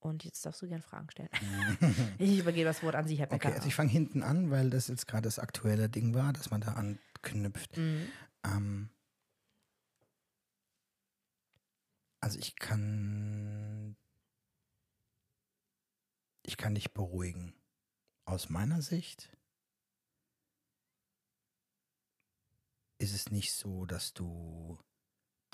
und 0.00 0.24
jetzt 0.24 0.44
darfst 0.46 0.62
du 0.62 0.68
gern 0.68 0.82
Fragen 0.82 1.10
stellen. 1.10 1.30
Ich 2.18 2.38
übergebe 2.38 2.64
das 2.64 2.82
Wort 2.82 2.94
an 2.94 3.08
Sie, 3.08 3.16
Herr 3.16 3.26
Becker. 3.26 3.48
Okay, 3.48 3.56
also 3.56 3.68
ich 3.68 3.74
fange 3.74 3.90
hinten 3.90 4.22
an, 4.22 4.50
weil 4.50 4.70
das 4.70 4.88
jetzt 4.88 5.06
gerade 5.06 5.22
das 5.22 5.38
aktuelle 5.38 5.88
Ding 5.88 6.14
war, 6.14 6.32
dass 6.32 6.50
man 6.50 6.60
da 6.60 6.74
anknüpft. 6.74 7.76
Mhm. 7.76 8.08
Ähm, 8.44 8.90
also 12.20 12.38
ich 12.38 12.56
kann, 12.56 13.96
ich 16.42 16.56
kann 16.56 16.74
dich 16.74 16.92
beruhigen. 16.92 17.54
Aus 18.24 18.48
meiner 18.48 18.82
Sicht 18.82 19.36
ist 22.98 23.14
es 23.14 23.30
nicht 23.30 23.52
so, 23.52 23.86
dass 23.86 24.14
du 24.14 24.78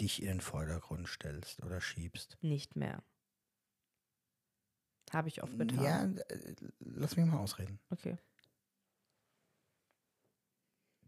dich 0.01 0.23
in 0.23 0.29
den 0.29 0.41
Vordergrund 0.41 1.09
stellst 1.09 1.63
oder 1.63 1.81
schiebst. 1.81 2.39
Nicht 2.41 2.77
mehr. 2.77 3.03
Habe 5.11 5.29
ich 5.29 5.43
oft 5.43 5.59
getan. 5.59 5.83
Ja, 5.85 6.05
äh, 6.29 6.55
lass 6.81 7.17
mich 7.17 7.27
mal 7.27 7.39
ausreden. 7.39 7.79
Okay. 7.91 8.17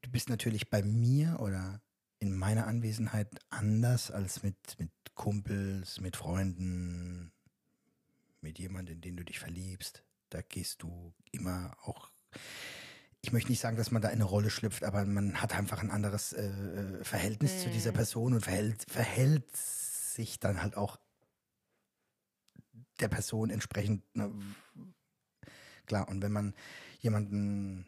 du 0.05 0.11
bist 0.11 0.29
natürlich 0.29 0.69
bei 0.71 0.83
mir 0.83 1.41
oder 1.41 1.81
in 2.19 2.37
meiner 2.37 2.67
Anwesenheit 2.67 3.29
anders 3.51 4.11
als 4.11 4.43
mit, 4.43 4.57
mit 4.79 4.91
Kumpels, 5.15 6.01
mit 6.01 6.17
Freunden, 6.17 7.33
mit 8.41 8.59
jemandem, 8.59 8.97
in 8.97 9.01
den 9.01 9.17
du 9.17 9.25
dich 9.25 9.39
verliebst. 9.39 10.05
Da 10.31 10.43
gehst 10.43 10.83
du 10.83 11.15
immer 11.33 11.77
auch. 11.83 12.11
Ich 13.25 13.33
möchte 13.33 13.51
nicht 13.51 13.61
sagen, 13.61 13.79
dass 13.79 13.91
man 13.91 14.03
da 14.03 14.09
in 14.09 14.17
eine 14.17 14.25
Rolle 14.25 14.51
schlüpft, 14.51 14.85
aber 14.85 15.07
man 15.07 15.41
hat 15.41 15.55
einfach 15.57 15.83
ein 15.83 15.91
anderes 15.91 16.35
äh, 16.35 16.45
äh, 16.45 17.03
Verhältnis 17.05 17.63
zu 17.63 17.71
dieser 17.71 17.93
Mhm. 17.93 17.97
Person 17.97 18.35
und 18.35 18.43
verhält, 18.43 18.85
verhält 18.87 19.57
sich 19.57 20.41
dann 20.41 20.61
halt 20.63 20.77
auch 20.77 20.99
der 23.01 23.09
Person 23.09 23.49
entsprechend. 23.49 24.03
Ne? 24.15 24.31
Klar, 25.87 26.07
und 26.11 26.21
wenn 26.21 26.33
man 26.33 26.53
jemanden 27.01 27.87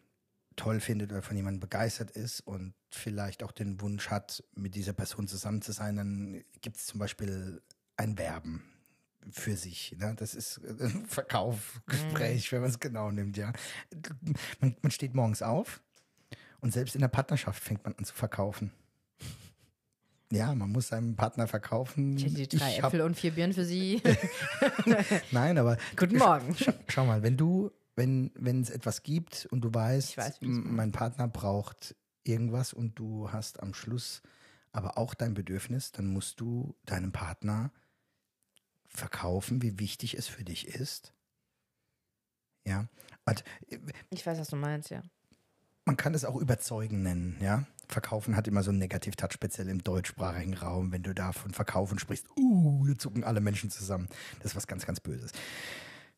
toll 0.56 0.80
findet 0.80 1.12
oder 1.12 1.20
von 1.20 1.36
jemandem 1.36 1.60
begeistert 1.60 2.12
ist 2.12 2.40
und 2.40 2.72
vielleicht 2.90 3.42
auch 3.42 3.52
den 3.52 3.78
Wunsch 3.82 4.08
hat, 4.08 4.42
mit 4.54 4.74
dieser 4.74 4.94
Person 4.94 5.28
zusammen 5.28 5.60
zu 5.60 5.72
sein, 5.72 5.96
dann 5.96 6.44
gibt 6.62 6.78
es 6.78 6.86
zum 6.86 6.98
Beispiel 6.98 7.60
ein 7.98 8.16
Werben 8.16 8.64
für 9.30 9.56
sich. 9.56 9.96
Ne? 9.98 10.14
Das 10.16 10.34
ist 10.34 10.58
äh, 10.58 10.84
ein 10.84 11.06
Verkaufgespräch, 11.08 12.52
wenn 12.52 12.60
man 12.60 12.70
es 12.70 12.80
genau 12.80 13.10
nimmt, 13.10 13.36
ja. 13.36 13.52
Man, 14.60 14.76
man 14.82 14.90
steht 14.90 15.14
morgens 15.14 15.42
auf 15.42 15.82
und 16.60 16.72
selbst 16.72 16.94
in 16.94 17.00
der 17.00 17.08
Partnerschaft 17.08 17.62
fängt 17.62 17.84
man 17.84 17.94
an 17.94 18.04
zu 18.04 18.14
verkaufen. 18.14 18.72
Ja, 20.32 20.54
man 20.54 20.72
muss 20.72 20.88
seinem 20.88 21.14
Partner 21.14 21.46
verkaufen. 21.46 22.16
Ich 22.16 22.24
hätte 22.24 22.34
die 22.34 22.58
drei 22.58 22.70
Ich 22.72 22.82
Äpfel 22.82 23.00
und 23.02 23.16
vier 23.16 23.30
Birnen 23.30 23.52
für 23.52 23.64
Sie. 23.64 24.02
Nein, 25.30 25.56
aber 25.56 25.78
Guten 25.96 26.18
Morgen. 26.18 26.56
Schau, 26.58 26.72
schau 26.88 27.06
mal, 27.06 27.22
wenn 27.22 27.36
du, 27.36 27.70
wenn 27.94 28.32
wenn 28.34 28.60
es 28.60 28.70
etwas 28.70 29.04
gibt 29.04 29.46
und 29.52 29.60
du 29.60 29.72
weißt, 29.72 30.16
weiß, 30.16 30.38
mein 30.40 30.90
Partner 30.90 31.28
braucht 31.28 31.94
irgendwas 32.24 32.72
und 32.72 32.98
du 32.98 33.30
hast 33.30 33.62
am 33.62 33.72
Schluss 33.72 34.20
aber 34.72 34.98
auch 34.98 35.14
dein 35.14 35.32
Bedürfnis, 35.32 35.92
dann 35.92 36.06
musst 36.08 36.40
du 36.40 36.74
deinem 36.84 37.12
Partner 37.12 37.70
verkaufen, 38.96 39.62
wie 39.62 39.78
wichtig 39.78 40.14
es 40.14 40.26
für 40.26 40.44
dich 40.44 40.66
ist. 40.68 41.12
Ja, 42.66 42.86
und 43.26 43.44
Ich 44.10 44.26
weiß, 44.26 44.38
was 44.38 44.48
du 44.48 44.56
meinst, 44.56 44.90
ja. 44.90 45.02
man 45.84 45.96
kann 45.96 46.14
es 46.14 46.24
auch 46.24 46.36
überzeugen 46.36 47.02
nennen, 47.02 47.36
ja. 47.40 47.64
Verkaufen 47.88 48.34
hat 48.34 48.48
immer 48.48 48.64
so 48.64 48.70
einen 48.70 48.80
Negativ-Touch, 48.80 49.30
speziell 49.32 49.68
im 49.68 49.84
deutschsprachigen 49.84 50.54
Raum. 50.54 50.90
Wenn 50.90 51.04
du 51.04 51.14
da 51.14 51.32
von 51.32 51.52
Verkaufen 51.52 52.00
sprichst, 52.00 52.26
uh, 52.36 52.84
da 52.88 52.98
zucken 52.98 53.22
alle 53.22 53.40
Menschen 53.40 53.70
zusammen. 53.70 54.08
Das 54.40 54.52
ist 54.52 54.56
was 54.56 54.66
ganz, 54.66 54.84
ganz 54.86 54.98
Böses. 54.98 55.30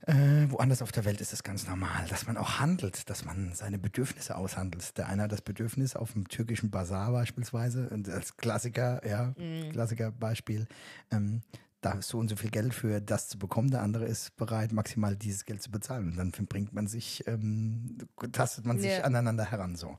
Äh, 0.07 0.47
woanders 0.51 0.81
auf 0.81 0.93
der 0.93 1.05
Welt 1.05 1.21
ist 1.21 1.35
es 1.35 1.43
ganz 1.43 1.67
normal, 1.67 2.07
dass 2.09 2.27
man 2.27 2.39
auch 2.39 2.61
handelt, 2.61 3.11
dass 3.11 3.27
man 3.27 3.53
seine 3.53 3.79
Bedürfnisse 3.79 4.37
aushandelt. 4.37 4.97
Der 4.97 5.09
eine 5.09 5.25
hat 5.25 5.33
das 5.33 5.43
Bedürfnis 5.43 5.97
auf 5.97 6.13
dem 6.13 6.27
türkischen 6.29 6.71
Bazar 6.71 7.13
beispielsweise, 7.13 7.91
als 8.11 8.37
Klassiker, 8.39 9.07
ja, 9.07 9.35
Mhm. 9.37 9.73
Klassikerbeispiel, 9.73 10.67
ähm, 11.11 11.43
da 11.81 12.01
so 12.03 12.19
und 12.19 12.29
so 12.29 12.37
viel 12.37 12.51
Geld 12.51 12.75
für 12.75 13.01
das 13.01 13.29
zu 13.29 13.39
bekommen, 13.39 13.71
der 13.71 13.83
andere 13.83 14.05
ist 14.07 14.35
bereit, 14.37 14.73
maximal 14.73 15.17
dieses 15.17 15.45
Geld 15.45 15.63
zu 15.63 15.71
bezahlen. 15.71 16.11
Und 16.11 16.17
dann 16.17 16.47
bringt 16.47 16.73
man 16.73 16.87
sich, 16.87 17.27
ähm, 17.27 17.99
tastet 18.33 18.67
man 18.67 18.79
sich 18.79 18.93
Ja. 18.99 19.05
aneinander 19.05 19.45
heran. 19.45 19.77
So, 19.77 19.97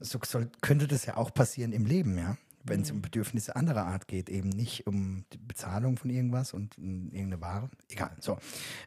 so 0.00 0.18
soll, 0.24 0.50
könnte 0.62 0.88
das 0.88 1.04
ja 1.06 1.16
auch 1.16 1.32
passieren 1.34 1.72
im 1.72 1.84
Leben, 1.86 2.16
ja. 2.18 2.36
Wenn 2.64 2.78
Mhm. 2.78 2.82
es 2.84 2.90
um 2.90 3.02
Bedürfnisse 3.02 3.54
anderer 3.54 3.86
Art 3.86 4.08
geht, 4.08 4.28
eben 4.28 4.48
nicht 4.48 4.86
um 4.88 5.24
die 5.32 5.38
Bezahlung 5.38 5.96
von 5.98 6.10
irgendwas 6.10 6.52
und 6.52 6.76
um 6.78 7.12
irgendeine 7.12 7.40
Ware. 7.40 7.70
Egal. 7.90 8.16
So. 8.20 8.38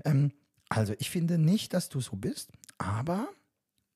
Ähm, 0.03 0.33
also 0.67 0.93
ich 0.99 1.09
finde 1.09 1.37
nicht, 1.37 1.73
dass 1.73 1.87
du 1.89 2.01
so 2.01 2.15
bist, 2.17 2.51
aber 2.77 3.27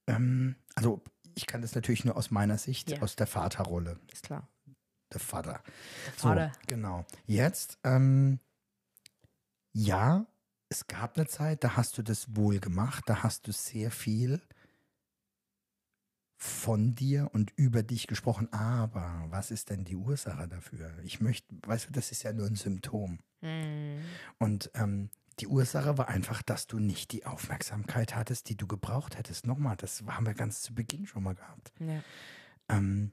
ähm, 0.08 0.56
also 0.76 1.02
ich 1.36 1.48
kann 1.48 1.62
das 1.62 1.76
natürlich 1.76 2.06
nur 2.06 2.16
aus 2.16 2.32
meiner 2.32 2.58
Sicht, 2.58 2.92
Ja. 2.92 3.02
aus 3.02 3.16
der 3.16 3.28
Vaterrolle. 3.28 4.00
Ist 4.12 4.24
klar. 4.24 4.48
Der 5.14 5.20
Vater. 5.20 5.62
Vater. 6.16 6.52
So, 6.54 6.60
genau. 6.68 7.06
Jetzt, 7.26 7.78
ähm, 7.84 8.40
ja, 9.74 10.26
es 10.70 10.88
gab 10.88 11.18
eine 11.18 11.28
Zeit, 11.28 11.64
da 11.64 11.76
hast 11.76 11.98
du 11.98 12.02
das 12.02 12.36
wohl 12.36 12.60
gemacht, 12.60 13.04
da 13.08 13.24
hast 13.24 13.48
du 13.48 13.52
sehr 13.52 13.92
viel 13.92 14.42
von 16.36 16.94
dir 16.94 17.30
und 17.32 17.54
über 17.56 17.84
dich 17.84 18.08
gesprochen, 18.08 18.52
aber 18.52 19.26
was 19.30 19.50
ist 19.50 19.70
denn 19.70 19.86
die 19.86 19.96
Ursache 19.96 20.48
dafür? 20.48 20.92
Ich 21.04 21.22
möchte, 21.22 21.56
weißt 21.66 21.88
du, 21.88 21.92
das 21.92 22.12
ist 22.12 22.24
ja 22.24 22.34
nur 22.34 22.48
ein 22.48 22.56
Symptom. 22.56 23.20
Mhm. 23.42 24.02
Und 24.40 24.70
ähm, 24.74 25.10
die 25.40 25.48
Ursache 25.48 25.98
war 25.98 26.10
einfach, 26.10 26.42
dass 26.42 26.68
du 26.68 26.80
nicht 26.80 27.12
die 27.12 27.26
Aufmerksamkeit 27.26 28.16
hattest, 28.16 28.50
die 28.50 28.58
du 28.58 28.68
gebraucht 28.68 29.18
hättest. 29.18 29.48
Nochmal, 29.48 29.78
das 29.78 30.04
haben 30.06 30.26
wir 30.26 30.34
ganz 30.34 30.62
zu 30.62 30.76
Beginn 30.76 31.08
schon 31.08 31.24
mal 31.24 31.36
gehabt. 31.36 31.72
Ja. 31.80 32.04
Ähm, 32.68 33.12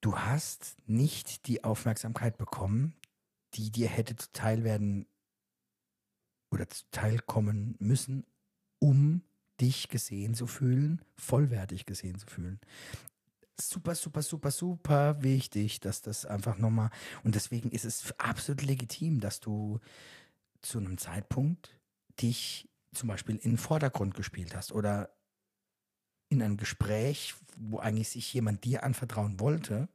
du 0.00 0.16
hast 0.16 0.76
nicht 0.86 1.46
die 1.46 1.64
Aufmerksamkeit 1.64 2.38
bekommen, 2.38 2.94
die 3.54 3.70
dir 3.70 3.88
hätte 3.88 4.16
zuteil 4.16 4.64
werden 4.64 5.06
oder 6.50 6.68
zuteil 6.68 7.18
kommen 7.18 7.76
müssen, 7.78 8.26
um 8.78 9.22
dich 9.60 9.88
gesehen 9.88 10.34
zu 10.34 10.46
fühlen, 10.46 11.02
vollwertig 11.16 11.84
gesehen 11.84 12.18
zu 12.18 12.26
fühlen. 12.26 12.60
Super, 13.60 13.96
super, 13.96 14.22
super, 14.22 14.52
super 14.52 15.22
wichtig, 15.22 15.80
dass 15.80 16.00
das 16.00 16.24
einfach 16.24 16.58
nochmal, 16.58 16.90
und 17.24 17.34
deswegen 17.34 17.70
ist 17.70 17.84
es 17.84 18.14
absolut 18.18 18.62
legitim, 18.62 19.18
dass 19.18 19.40
du 19.40 19.80
zu 20.62 20.78
einem 20.78 20.96
Zeitpunkt 20.96 21.74
dich 22.20 22.68
zum 22.94 23.08
Beispiel 23.08 23.34
in 23.36 23.52
den 23.52 23.58
Vordergrund 23.58 24.14
gespielt 24.14 24.54
hast 24.54 24.72
oder 24.72 25.10
in 26.28 26.42
einem 26.42 26.56
Gespräch, 26.56 27.34
wo 27.56 27.78
eigentlich 27.78 28.10
sich 28.10 28.32
jemand 28.34 28.64
dir 28.64 28.82
anvertrauen 28.84 29.40
wollte, 29.40 29.88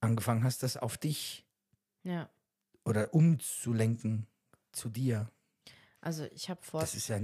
angefangen 0.00 0.44
hast, 0.44 0.62
das 0.62 0.76
auf 0.76 0.96
dich 0.98 1.44
Ja. 2.02 2.28
oder 2.84 3.12
umzulenken 3.14 4.26
zu 4.72 4.88
dir. 4.88 5.30
Also 6.00 6.24
ich 6.26 6.48
habe 6.50 6.62
vor, 6.62 6.80
Das 6.80 6.94
ist 6.94 7.08
ja, 7.08 7.20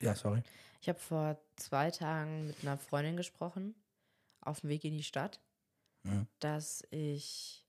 ja, 0.00 0.14
sorry. 0.14 0.42
ich 0.80 0.88
habe 0.88 0.98
vor 0.98 1.38
zwei 1.56 1.90
Tagen 1.90 2.48
mit 2.48 2.60
einer 2.62 2.76
Freundin 2.78 3.16
gesprochen, 3.16 3.74
auf 4.40 4.60
dem 4.60 4.70
Weg 4.70 4.84
in 4.84 4.96
die 4.96 5.04
Stadt, 5.04 5.40
Ja. 6.04 6.26
dass 6.40 6.82
ich 6.90 7.64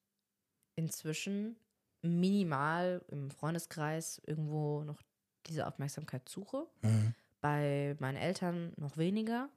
inzwischen 0.76 1.56
minimal 2.02 3.04
im 3.10 3.30
Freundeskreis 3.30 4.20
irgendwo 4.26 4.84
noch 4.84 5.02
diese 5.46 5.68
Aufmerksamkeit 5.68 6.28
suche. 6.28 6.68
Mhm. 6.82 7.14
Bei 7.44 7.98
meinen 8.00 8.16
Eltern 8.16 8.72
noch 8.78 8.96
weniger 8.96 9.50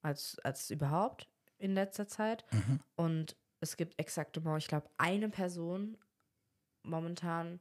als, 0.00 0.38
als 0.44 0.70
überhaupt 0.70 1.28
in 1.58 1.74
letzter 1.74 2.06
Zeit. 2.06 2.44
Mhm. 2.52 2.78
Und 2.94 3.36
es 3.58 3.76
gibt 3.76 3.98
exakt 3.98 4.36
immer, 4.36 4.56
ich 4.58 4.68
glaube, 4.68 4.88
eine 4.96 5.28
Person 5.28 5.98
momentan, 6.84 7.60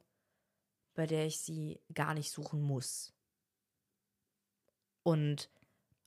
bei 0.94 1.08
der 1.08 1.26
ich 1.26 1.40
sie 1.40 1.80
gar 1.96 2.14
nicht 2.14 2.30
suchen 2.30 2.62
muss. 2.62 3.12
Und 5.02 5.50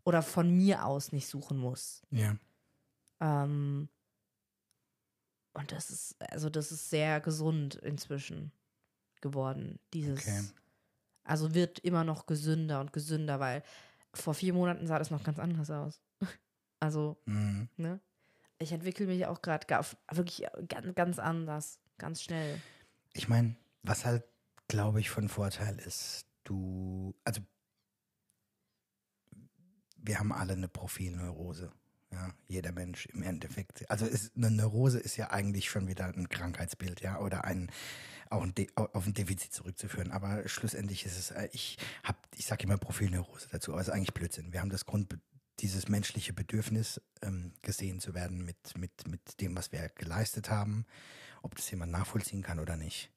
oder 0.04 0.22
von 0.22 0.56
mir 0.56 0.84
aus 0.84 1.10
nicht 1.10 1.26
suchen 1.26 1.58
muss. 1.58 2.00
Ja. 2.10 2.36
Ähm, 3.20 3.88
und 5.52 5.72
das 5.72 5.90
ist, 5.90 6.14
also 6.30 6.48
das 6.48 6.70
ist 6.70 6.90
sehr 6.90 7.20
gesund 7.20 7.74
inzwischen 7.74 8.52
geworden. 9.20 9.80
Dieses, 9.94 10.20
Okay. 10.20 10.44
Also 11.24 11.54
wird 11.54 11.78
immer 11.80 12.04
noch 12.04 12.26
gesünder 12.26 12.80
und 12.80 12.92
gesünder, 12.92 13.40
weil 13.40 13.62
vor 14.12 14.34
vier 14.34 14.52
Monaten 14.54 14.86
sah 14.86 14.98
das 14.98 15.10
noch 15.10 15.24
ganz 15.24 15.38
anders 15.38 15.70
aus. 15.70 16.00
Also, 16.80 17.16
Mhm. 17.24 17.70
ne? 17.78 18.00
Ich 18.58 18.72
entwickle 18.72 19.06
mich 19.06 19.24
auch 19.24 19.40
gerade 19.40 19.66
wirklich 20.12 20.46
ganz, 20.68 20.94
ganz 20.94 21.18
anders, 21.18 21.80
ganz 21.96 22.22
schnell. 22.22 22.60
Ich 23.14 23.26
meine, 23.28 23.56
was 23.82 24.04
halt, 24.04 24.24
glaube 24.68 25.00
ich, 25.00 25.08
von 25.08 25.30
Vorteil 25.30 25.78
ist, 25.78 26.26
du, 26.44 27.14
also 27.24 27.40
wir 29.96 30.18
haben 30.18 30.32
alle 30.32 30.52
eine 30.52 30.68
Profilneurose. 30.68 31.72
Ja, 32.14 32.32
jeder 32.46 32.70
Mensch 32.70 33.06
im 33.06 33.22
Endeffekt. 33.22 33.90
Also 33.90 34.06
ist, 34.06 34.36
eine 34.36 34.48
Neurose 34.48 35.00
ist 35.00 35.16
ja 35.16 35.30
eigentlich 35.30 35.68
schon 35.68 35.88
wieder 35.88 36.06
ein 36.06 36.28
Krankheitsbild, 36.28 37.00
ja, 37.00 37.18
oder 37.18 37.44
ein 37.44 37.72
auch 38.30 38.42
ein 38.42 38.54
De 38.54 38.68
auf 38.76 39.06
ein 39.06 39.14
Defizit 39.14 39.52
zurückzuführen. 39.52 40.12
Aber 40.12 40.48
schlussendlich 40.48 41.04
ist 41.06 41.18
es, 41.18 41.30
äh, 41.32 41.48
ich 41.52 41.76
habe, 42.04 42.18
ich 42.36 42.46
sage 42.46 42.64
immer 42.64 42.78
Profilneurose 42.78 43.48
dazu, 43.50 43.72
aber 43.72 43.80
es 43.80 43.88
ist 43.88 43.94
eigentlich 43.94 44.14
Blödsinn. 44.14 44.52
Wir 44.52 44.60
haben 44.60 44.70
das 44.70 44.86
Grund, 44.86 45.18
dieses 45.58 45.88
menschliche 45.88 46.32
Bedürfnis, 46.32 47.00
ähm, 47.22 47.52
gesehen 47.62 47.98
zu 47.98 48.14
werden 48.14 48.44
mit, 48.44 48.78
mit, 48.78 49.08
mit 49.08 49.40
dem, 49.40 49.56
was 49.56 49.72
wir 49.72 49.88
geleistet 49.88 50.50
haben, 50.50 50.86
ob 51.42 51.56
das 51.56 51.70
jemand 51.70 51.90
nachvollziehen 51.90 52.42
kann 52.42 52.60
oder 52.60 52.76
nicht. 52.76 53.10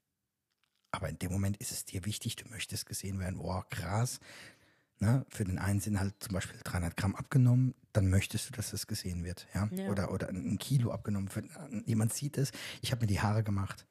Aber 0.92 1.10
in 1.10 1.20
dem 1.20 1.32
Moment 1.32 1.58
ist 1.58 1.72
es 1.72 1.86
dir 1.86 2.06
wichtig, 2.06 2.36
du 2.36 2.48
möchtest 2.50 2.88
gesehen 2.88 3.20
werden, 3.20 3.40
oh, 3.40 3.62
krass. 3.70 4.20
Ne? 5.00 5.26
Für 5.30 5.44
den 5.46 5.60
einen 5.60 5.80
sind 5.80 6.00
halt 6.00 6.16
zum 6.20 6.34
Beispiel 6.34 6.60
300 6.64 6.98
Gramm 6.98 7.16
abgenommen, 7.16 7.76
dann 7.94 8.10
möchtest 8.10 8.50
du, 8.50 8.54
dass 8.54 8.72
das 8.72 8.88
gesehen 8.88 9.24
wird. 9.24 9.48
Ja? 9.54 9.70
Ja. 9.72 9.90
Oder, 9.90 10.12
oder 10.12 10.30
ein 10.30 10.58
Kilo 10.58 10.92
abgenommen. 10.92 11.30
Für, 11.30 11.44
jemand 11.86 12.14
sieht 12.14 12.38
es. 12.38 12.52
Ich 12.82 12.92
habe 12.92 13.02
mir 13.02 13.08
die 13.08 13.20
Haare 13.22 13.44
gemacht. 13.44 13.86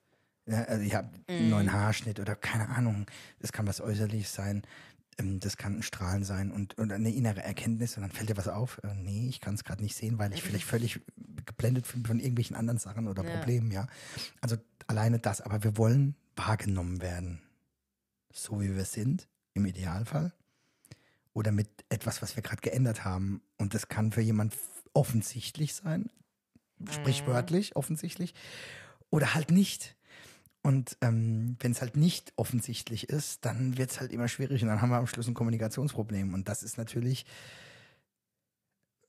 Ja, 0.46 0.62
also 0.64 0.82
ich 0.82 0.94
habe 0.94 1.10
einen 1.28 1.44
Mhm. 1.44 1.50
neuen 1.50 1.72
Haarschnitt 1.72 2.18
oder 2.20 2.34
keine 2.36 2.68
Ahnung. 2.70 3.06
Das 3.40 3.52
kann 3.52 3.66
was 3.66 3.80
Äußerliches 3.80 4.32
sein. 4.34 4.62
Ähm, 5.18 5.40
Das 5.40 5.56
kann 5.56 5.76
ein 5.78 5.82
Strahlen 5.82 6.24
sein 6.24 6.50
und 6.52 6.78
oder 6.78 6.96
eine 6.96 7.12
innere 7.12 7.42
Erkenntnis 7.42 7.96
und 7.96 8.02
dann 8.02 8.10
fällt 8.12 8.28
dir 8.28 8.36
was 8.36 8.48
auf. 8.48 8.80
Äh, 8.84 8.94
nee, 8.96 9.28
ich 9.28 9.40
kann 9.40 9.54
es 9.54 9.64
gerade 9.64 9.82
nicht 9.82 9.96
sehen, 9.96 10.18
weil 10.18 10.32
ich 10.32 10.42
vielleicht 10.42 10.64
völlig 10.66 11.00
geblendet 11.46 11.90
bin 11.92 12.04
von 12.04 12.18
irgendwelchen 12.20 12.54
anderen 12.56 12.78
Sachen 12.78 13.08
oder 13.08 13.24
Ja. 13.24 13.36
Problemen, 13.38 13.70
ja. 13.70 13.86
Also 14.40 14.56
alleine 14.88 15.18
das, 15.20 15.40
aber 15.40 15.62
wir 15.64 15.76
wollen 15.78 16.14
wahrgenommen 16.36 17.00
werden. 17.00 17.40
So 18.32 18.60
wie 18.60 18.74
wir 18.76 18.84
sind, 18.84 19.26
im 19.54 19.64
Idealfall. 19.66 20.32
Oder 21.36 21.52
mit 21.52 21.68
etwas, 21.90 22.22
was 22.22 22.34
wir 22.34 22.42
gerade 22.42 22.62
geändert 22.62 23.04
haben. 23.04 23.42
Und 23.58 23.74
das 23.74 23.88
kann 23.88 24.10
für 24.10 24.22
jemand 24.22 24.54
offensichtlich 24.94 25.74
sein, 25.74 26.08
sprichwörtlich 26.90 27.76
offensichtlich, 27.76 28.32
oder 29.10 29.34
halt 29.34 29.50
nicht. 29.50 29.96
Und 30.62 30.96
ähm, 31.02 31.56
wenn 31.60 31.72
es 31.72 31.82
halt 31.82 31.94
nicht 31.94 32.32
offensichtlich 32.36 33.10
ist, 33.10 33.44
dann 33.44 33.76
wird 33.76 33.90
es 33.90 34.00
halt 34.00 34.12
immer 34.12 34.28
schwierig 34.28 34.62
und 34.62 34.68
dann 34.68 34.80
haben 34.80 34.88
wir 34.88 34.96
am 34.96 35.06
Schluss 35.06 35.28
ein 35.28 35.34
Kommunikationsproblem. 35.34 36.32
Und 36.32 36.48
das 36.48 36.62
ist 36.62 36.78
natürlich 36.78 37.26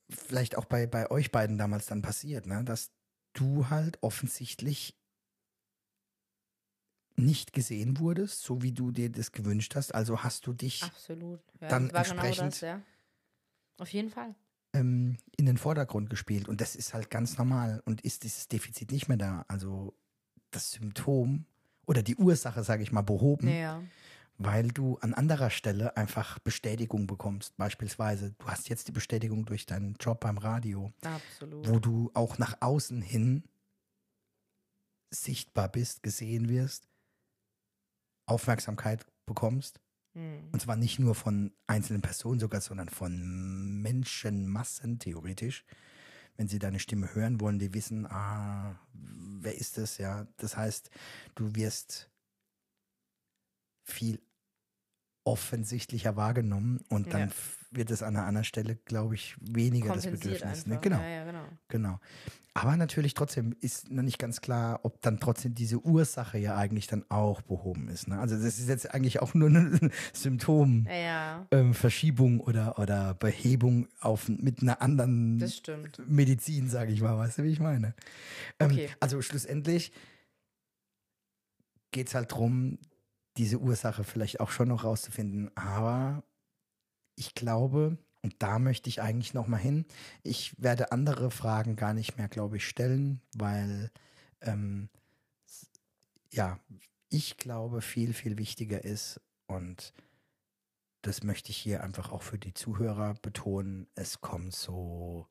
vielleicht 0.10 0.58
auch 0.58 0.66
bei, 0.66 0.86
bei 0.86 1.10
euch 1.10 1.32
beiden 1.32 1.58
damals 1.58 1.86
dann 1.86 2.02
passiert, 2.02 2.46
ne? 2.46 2.62
dass 2.66 2.92
du 3.32 3.70
halt 3.70 4.04
offensichtlich 4.04 4.98
nicht 7.18 7.52
gesehen 7.54 8.00
wurdest, 8.00 8.44
so 8.44 8.62
wie 8.62 8.72
du 8.72 8.92
dir 8.92 9.12
das 9.12 9.32
gewünscht 9.32 9.76
hast. 9.76 9.94
Also 9.94 10.24
hast 10.24 10.46
du 10.48 10.54
dich 10.54 10.84
Absolut. 10.84 11.40
Ja, 11.60 11.68
Dann 11.68 11.88
genau 11.88 12.00
entsprechend- 12.00 12.54
das, 12.54 12.62
ja. 12.62 12.82
Auf 13.80 13.90
jeden 13.90 14.10
Fall. 14.10 14.36
ähm, 14.74 15.18
in 15.38 15.46
den 15.48 15.58
Vordergrund 15.58 16.10
gespielt. 16.10 16.48
Und 16.48 16.62
das 16.62 16.76
ist 16.76 16.94
halt 16.94 17.10
ganz 17.10 17.38
normal. 17.38 17.82
Und 17.86 18.02
ist 18.02 18.24
dieses 18.24 18.48
Defizit 18.48 18.92
nicht 18.92 19.08
mehr 19.08 19.18
da, 19.18 19.46
also 19.48 19.94
das 20.52 20.72
Symptom 20.74 21.46
oder 21.88 22.04
die 22.04 22.16
Ursache, 22.18 22.64
sage 22.64 22.84
ich 22.84 22.92
mal, 22.92 23.02
behoben, 23.02 23.48
Ja. 23.48 23.82
weil 24.38 24.68
du 24.68 24.98
an 25.00 25.14
anderer 25.16 25.50
Stelle 25.50 25.96
einfach 25.98 26.38
Bestätigung 26.40 27.08
bekommst. 27.08 27.56
Beispielsweise, 27.58 28.36
du 28.38 28.46
hast 28.48 28.70
jetzt 28.70 28.88
die 28.88 28.92
Bestätigung 28.92 29.46
durch 29.46 29.66
deinen 29.66 29.96
Job 30.00 30.20
beim 30.20 30.38
Radio, 30.38 30.92
Absolut. 31.02 31.68
wo 31.68 31.80
du 31.80 32.12
auch 32.14 32.38
nach 32.38 32.58
außen 32.62 33.02
hin 33.02 33.44
sichtbar 35.10 35.70
bist, 35.70 36.04
gesehen 36.04 36.50
wirst, 36.50 36.88
Aufmerksamkeit 38.28 39.06
bekommst. 39.26 39.80
Hm. 40.14 40.50
Und 40.52 40.62
zwar 40.62 40.76
nicht 40.76 41.00
nur 41.00 41.16
von 41.16 41.52
einzelnen 41.66 42.02
Personen 42.02 42.40
sogar, 42.40 42.62
sondern 42.62 42.90
von 42.90 43.82
Menschenmassen 43.82 45.00
theoretisch. 45.00 45.66
Wenn 46.36 46.48
sie 46.48 46.60
deine 46.60 46.80
Stimme 46.80 47.16
hören 47.16 47.42
wollen, 47.42 47.58
die 47.58 47.74
wissen, 47.74 48.06
ah, 48.06 48.80
wer 48.94 49.58
ist 49.58 49.78
das, 49.78 49.98
ja. 49.98 50.28
Das 50.38 50.56
heißt, 50.56 50.92
du 51.34 51.56
wirst 51.56 52.12
viel 53.84 54.22
offensichtlicher 55.28 56.16
wahrgenommen 56.16 56.80
und 56.90 57.14
dann 57.14 57.30
Ja. 57.30 57.36
wird 57.72 57.92
es 57.92 58.02
an 58.02 58.16
einer 58.16 58.26
anderen 58.26 58.46
Stelle, 58.46 58.76
glaube 58.76 59.16
ich, 59.16 59.36
weniger 59.42 59.94
das 59.94 60.08
Bedürfnis. 60.08 60.66
Ne? 60.66 60.80
Genau, 60.82 61.00
Ja, 61.00 61.08
ja, 61.08 61.26
genau. 61.26 61.44
genau. 61.68 62.00
Aber 62.54 62.76
natürlich 62.76 63.14
trotzdem 63.14 63.56
ist 63.62 63.92
noch 63.92 64.02
nicht 64.02 64.18
ganz 64.18 64.42
klar, 64.42 64.80
ob 64.82 65.00
dann 65.04 65.20
trotzdem 65.20 65.54
diese 65.54 65.80
Ursache 65.86 66.40
ja 66.40 66.56
eigentlich 66.58 66.88
dann 66.88 67.06
auch 67.10 67.42
behoben 67.44 67.88
ist. 67.88 68.08
Ne? 68.08 68.18
Also 68.20 68.36
das 68.36 68.58
ist 68.58 68.68
jetzt 68.68 68.92
eigentlich 68.96 69.22
auch 69.22 69.36
nur 69.36 69.50
eine 69.50 69.78
Symptom. 70.14 70.86
Ja, 70.90 70.96
ja, 70.96 71.48
ähm, 71.52 71.76
Verschiebung 71.76 72.40
oder, 72.40 72.80
oder 72.80 73.14
Behebung 73.14 73.88
auf, 74.00 74.28
mit 74.28 74.64
einer 74.64 74.82
anderen. 74.82 75.38
Medizin, 76.08 76.68
sage 76.68 76.94
ich 76.94 77.02
mal. 77.02 77.16
Weißt 77.18 77.38
du, 77.38 77.44
wie 77.44 77.52
ich 77.52 77.60
meine? 77.60 77.94
Ähm, 78.60 78.72
Okay. 78.72 78.90
Also 79.02 79.22
schlussendlich 79.22 79.92
geht 81.92 82.08
es 82.08 82.16
halt 82.16 82.32
darum, 82.32 82.80
diese 83.38 83.60
Ursache 83.60 84.04
vielleicht 84.04 84.40
auch 84.40 84.52
schon 84.52 84.70
noch 84.70 84.84
rauszufinden. 84.84 85.56
Aber 85.56 86.24
ich 87.16 87.34
glaube, 87.36 87.98
und 88.22 88.36
da 88.40 88.60
möchte 88.60 88.90
ich 88.90 89.02
eigentlich 89.02 89.34
noch 89.34 89.48
mal 89.48 89.58
hin, 89.58 89.86
ich 90.24 90.62
werde 90.62 90.92
andere 90.92 91.32
Fragen 91.32 91.76
gar 91.76 91.94
nicht 91.94 92.18
mehr, 92.18 92.28
glaube 92.28 92.58
ich, 92.58 92.68
stellen, 92.68 93.22
weil 93.36 93.92
ähm, 94.42 94.90
ja, 96.32 96.60
ich 97.10 97.38
glaube, 97.38 97.82
viel, 97.82 98.14
viel 98.14 98.38
wichtiger 98.38 98.84
ist 98.84 99.22
und 99.48 99.94
das 101.02 101.24
möchte 101.24 101.52
ich 101.52 101.58
hier 101.58 101.84
einfach 101.84 102.12
auch 102.12 102.22
für 102.22 102.38
die 102.38 102.54
Zuhörer 102.54 103.14
betonen. 103.22 103.88
Es 103.96 104.20
kommt 104.20 104.54
so 104.54 105.28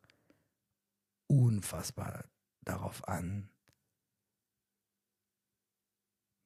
unfassbar 1.26 2.24
darauf 2.62 3.06
an, 3.08 3.50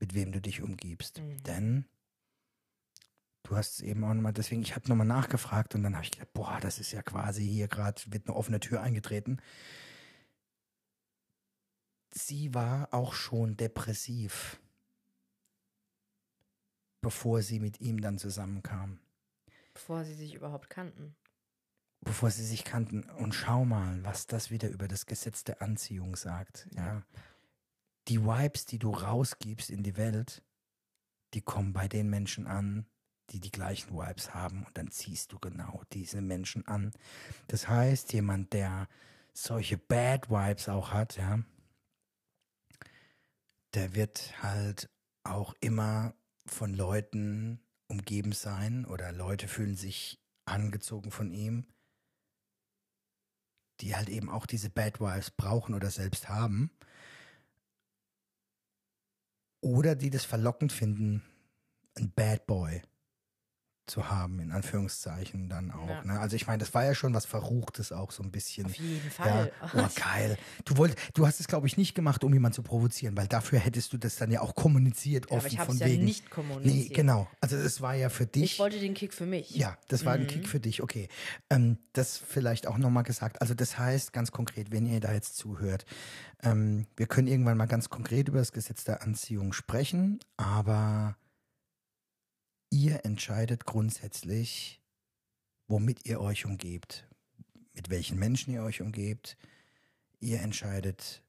mit 0.00 0.14
wem 0.14 0.32
du 0.32 0.40
dich 0.40 0.62
umgibst. 0.62 1.20
Mhm. 1.20 1.42
Denn 1.44 1.84
du 3.44 3.56
hast 3.56 3.74
es 3.74 3.80
eben 3.82 4.02
auch 4.04 4.14
nochmal, 4.14 4.32
deswegen, 4.32 4.62
ich 4.62 4.74
habe 4.74 4.88
nochmal 4.88 5.06
nachgefragt 5.06 5.74
und 5.74 5.82
dann 5.82 5.94
habe 5.94 6.04
ich 6.04 6.10
gedacht, 6.10 6.32
boah, 6.32 6.58
das 6.60 6.78
ist 6.78 6.92
ja 6.92 7.02
quasi 7.02 7.46
hier 7.46 7.68
gerade, 7.68 8.00
wird 8.06 8.26
eine 8.26 8.36
offene 8.36 8.60
Tür 8.60 8.80
eingetreten. 8.82 9.40
Sie 12.12 12.54
war 12.54 12.92
auch 12.92 13.12
schon 13.14 13.56
depressiv, 13.56 14.60
bevor 17.00 17.42
sie 17.42 17.60
mit 17.60 17.80
ihm 17.80 18.00
dann 18.00 18.18
zusammenkam 18.18 18.98
Bevor 19.74 20.04
sie 20.04 20.14
sich 20.14 20.34
überhaupt 20.34 20.68
kannten. 20.68 21.14
bevor 22.00 22.30
sie 22.30 22.44
sich 22.44 22.64
kannten. 22.64 23.04
Und 23.10 23.34
schau 23.34 23.64
mal, 23.64 24.02
was 24.04 24.26
das 24.26 24.50
wieder 24.50 24.68
über 24.68 24.88
das 24.88 25.06
Gesetz 25.06 25.44
der 25.44 25.62
Anziehung 25.62 26.16
sagt. 26.16 26.66
Ja. 26.74 27.02
Die 28.08 28.22
Vibes, 28.22 28.64
die 28.64 28.78
du 28.78 28.90
rausgibst 28.90 29.70
in 29.70 29.82
die 29.82 29.96
Welt, 29.96 30.42
die 31.34 31.42
kommen 31.42 31.72
bei 31.72 31.86
den 31.86 32.10
Menschen 32.10 32.46
an, 32.46 32.86
die 33.30 33.40
die 33.40 33.50
gleichen 33.50 33.94
Vibes 33.96 34.34
haben. 34.34 34.64
Und 34.64 34.76
dann 34.76 34.90
ziehst 34.90 35.32
du 35.32 35.38
genau 35.38 35.82
diese 35.92 36.20
Menschen 36.20 36.66
an. 36.66 36.92
Das 37.46 37.68
heißt, 37.68 38.12
jemand, 38.12 38.52
der 38.52 38.88
solche 39.32 39.78
Bad 39.78 40.30
Vibes 40.30 40.68
auch 40.68 40.92
hat, 40.92 41.16
ja, 41.16 41.40
der 43.74 43.94
wird 43.94 44.42
halt 44.42 44.90
auch 45.22 45.54
immer 45.60 46.14
von 46.46 46.74
Leuten 46.74 47.60
umgeben 47.86 48.32
sein 48.32 48.84
oder 48.84 49.12
Leute 49.12 49.48
fühlen 49.48 49.76
sich 49.76 50.20
angezogen 50.44 51.10
von 51.10 51.30
ihm, 51.30 51.66
die 53.80 53.94
halt 53.94 54.08
eben 54.08 54.28
auch 54.28 54.46
diese 54.46 54.70
Bad 54.70 55.00
Vibes 55.00 55.30
brauchen 55.30 55.74
oder 55.74 55.90
selbst 55.90 56.28
haben. 56.28 56.70
Oder 59.60 59.94
die 59.94 60.10
das 60.10 60.24
verlockend 60.24 60.72
finden, 60.72 61.22
ein 61.96 62.12
Bad 62.14 62.46
Boy 62.46 62.82
zu 63.90 64.08
haben, 64.08 64.40
in 64.40 64.52
Anführungszeichen 64.52 65.48
dann 65.48 65.70
auch. 65.70 65.88
Ja. 65.88 66.04
Ne? 66.04 66.18
Also 66.20 66.36
ich 66.36 66.46
meine, 66.46 66.58
das 66.58 66.72
war 66.74 66.84
ja 66.84 66.94
schon 66.94 67.12
was 67.12 67.26
Verruchtes 67.26 67.92
auch 67.92 68.10
so 68.12 68.22
ein 68.22 68.30
bisschen. 68.30 68.66
Auf 68.66 68.74
jeden 68.76 69.02
Ja, 69.18 69.24
Fall. 69.24 69.52
oh, 69.74 69.86
geil. 69.94 70.38
Du, 70.64 70.76
wollt, 70.76 70.96
du 71.14 71.26
hast 71.26 71.40
es, 71.40 71.48
glaube 71.48 71.66
ich, 71.66 71.76
nicht 71.76 71.94
gemacht, 71.94 72.24
um 72.24 72.32
jemanden 72.32 72.54
zu 72.54 72.62
provozieren, 72.62 73.16
weil 73.16 73.26
dafür 73.26 73.58
hättest 73.58 73.92
du 73.92 73.98
das 73.98 74.16
dann 74.16 74.30
ja 74.30 74.40
auch 74.40 74.54
kommuniziert, 74.54 75.26
Ja, 75.30 75.36
offen 75.36 75.46
aber 75.46 75.54
ich 75.54 75.60
von 75.66 75.78
ja 75.78 75.86
wegen. 75.86 76.04
nicht 76.04 76.24
nee, 76.24 76.30
kommuniziert. 76.30 76.94
genau. 76.94 77.28
Also 77.40 77.56
es 77.56 77.80
war 77.80 77.94
ja 77.94 78.08
für 78.08 78.26
dich. 78.26 78.52
Ich 78.54 78.58
wollte 78.58 78.78
den 78.78 78.94
Kick 78.94 79.12
für 79.12 79.26
mich. 79.26 79.50
Ja, 79.54 79.76
das 79.88 80.04
war 80.04 80.14
ein 80.14 80.22
Mhm. 80.22 80.26
Kick 80.28 80.48
für 80.48 80.60
dich, 80.60 80.82
okay. 80.82 81.08
Ähm, 81.50 81.78
das 81.92 82.16
vielleicht 82.16 82.66
auch 82.66 82.78
nochmal 82.78 83.02
gesagt. 83.02 83.40
Also 83.42 83.54
das 83.54 83.78
heißt 83.78 84.12
ganz 84.12 84.30
konkret, 84.32 84.70
wenn 84.70 84.86
ihr 84.86 85.00
da 85.00 85.12
jetzt 85.12 85.36
zuhört, 85.36 85.84
ähm, 86.42 86.86
wir 86.96 87.06
können 87.06 87.26
irgendwann 87.28 87.56
mal 87.56 87.66
ganz 87.66 87.90
konkret 87.90 88.28
über 88.28 88.38
das 88.38 88.52
Gesetz 88.52 88.84
der 88.84 89.02
Anziehung 89.02 89.52
sprechen, 89.52 90.20
aber 90.36 91.16
ihr 92.70 93.04
entscheidet 93.04 93.66
grundsätzlich, 93.66 94.80
womit 95.66 96.06
ihr 96.06 96.20
euch 96.20 96.46
umgebt, 96.46 97.08
mit 97.74 97.90
welchen 97.90 98.18
Menschen 98.18 98.52
ihr 98.52 98.62
euch 98.62 98.80
umgebt. 98.80 99.36
Ihr 100.20 100.40
entscheidet, 100.40 101.22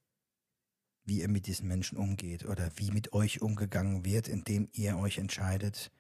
wie 1.04 1.22
ihr 1.22 1.28
mit 1.28 1.48
diesen 1.48 1.68
Menschen 1.68 1.98
umgeht 1.98 2.46
oder 2.46 2.72
wie 2.78 2.92
mit 2.92 3.14
euch 3.14 3.42
umgegangen 3.42 4.06
wird, 4.06 4.28
indem 4.28 4.70
ihr 4.74 4.98
euch 4.98 5.18
entscheidet, 5.18 5.92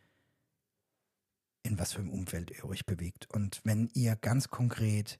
in 1.63 1.77
was 1.80 1.93
für 1.93 1.99
einem 1.99 2.12
Umfeld 2.12 2.51
ihr 2.51 2.65
euch 2.65 2.86
bewegt. 2.86 3.30
Und 3.32 3.62
wenn 3.63 3.89
ihr 3.93 4.15
ganz 4.15 4.49
konkret 4.49 5.19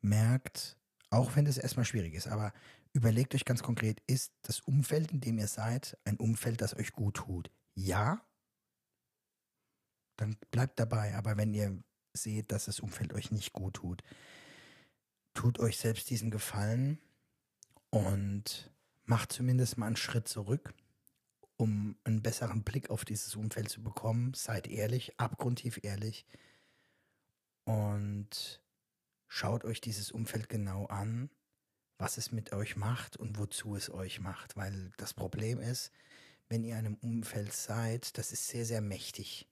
merkt, 0.00 0.76
auch 1.10 1.36
wenn 1.36 1.44
das 1.44 1.58
erstmal 1.58 1.84
schwierig 1.84 2.14
ist, 2.14 2.26
aber 2.26 2.52
überlegt 2.92 3.34
euch 3.34 3.44
ganz 3.44 3.62
konkret, 3.62 4.00
ist 4.06 4.32
das 4.42 4.60
Umfeld, 4.60 5.12
in 5.12 5.20
dem 5.20 5.38
ihr 5.38 5.48
seid, 5.48 5.96
ein 6.04 6.16
Umfeld, 6.16 6.60
das 6.60 6.76
euch 6.76 6.92
gut 6.92 7.16
tut? 7.16 7.50
Ja, 7.74 8.24
dann 10.16 10.36
bleibt 10.50 10.78
dabei. 10.78 11.14
Aber 11.16 11.36
wenn 11.36 11.54
ihr 11.54 11.82
seht, 12.12 12.52
dass 12.52 12.66
das 12.66 12.80
Umfeld 12.80 13.12
euch 13.12 13.30
nicht 13.30 13.52
gut 13.52 13.74
tut, 13.74 14.02
tut 15.34 15.58
euch 15.58 15.78
selbst 15.78 16.08
diesen 16.10 16.30
Gefallen 16.30 17.00
und 17.90 18.72
macht 19.04 19.32
zumindest 19.32 19.76
mal 19.76 19.86
einen 19.86 19.96
Schritt 19.96 20.28
zurück 20.28 20.74
um 21.56 21.96
einen 22.04 22.22
besseren 22.22 22.62
Blick 22.64 22.90
auf 22.90 23.04
dieses 23.04 23.36
Umfeld 23.36 23.68
zu 23.68 23.82
bekommen. 23.82 24.34
Seid 24.34 24.66
ehrlich, 24.66 25.18
abgrundtief 25.18 25.80
ehrlich 25.82 26.26
und 27.64 28.62
schaut 29.28 29.64
euch 29.64 29.80
dieses 29.80 30.10
Umfeld 30.10 30.48
genau 30.48 30.86
an, 30.86 31.30
was 31.98 32.18
es 32.18 32.32
mit 32.32 32.52
euch 32.52 32.76
macht 32.76 33.16
und 33.16 33.38
wozu 33.38 33.76
es 33.76 33.90
euch 33.90 34.20
macht. 34.20 34.56
Weil 34.56 34.92
das 34.96 35.14
Problem 35.14 35.60
ist, 35.60 35.92
wenn 36.48 36.64
ihr 36.64 36.78
in 36.78 36.86
einem 36.86 36.94
Umfeld 36.96 37.52
seid, 37.52 38.16
das 38.18 38.32
ist 38.32 38.48
sehr, 38.48 38.64
sehr 38.64 38.80
mächtig 38.80 39.48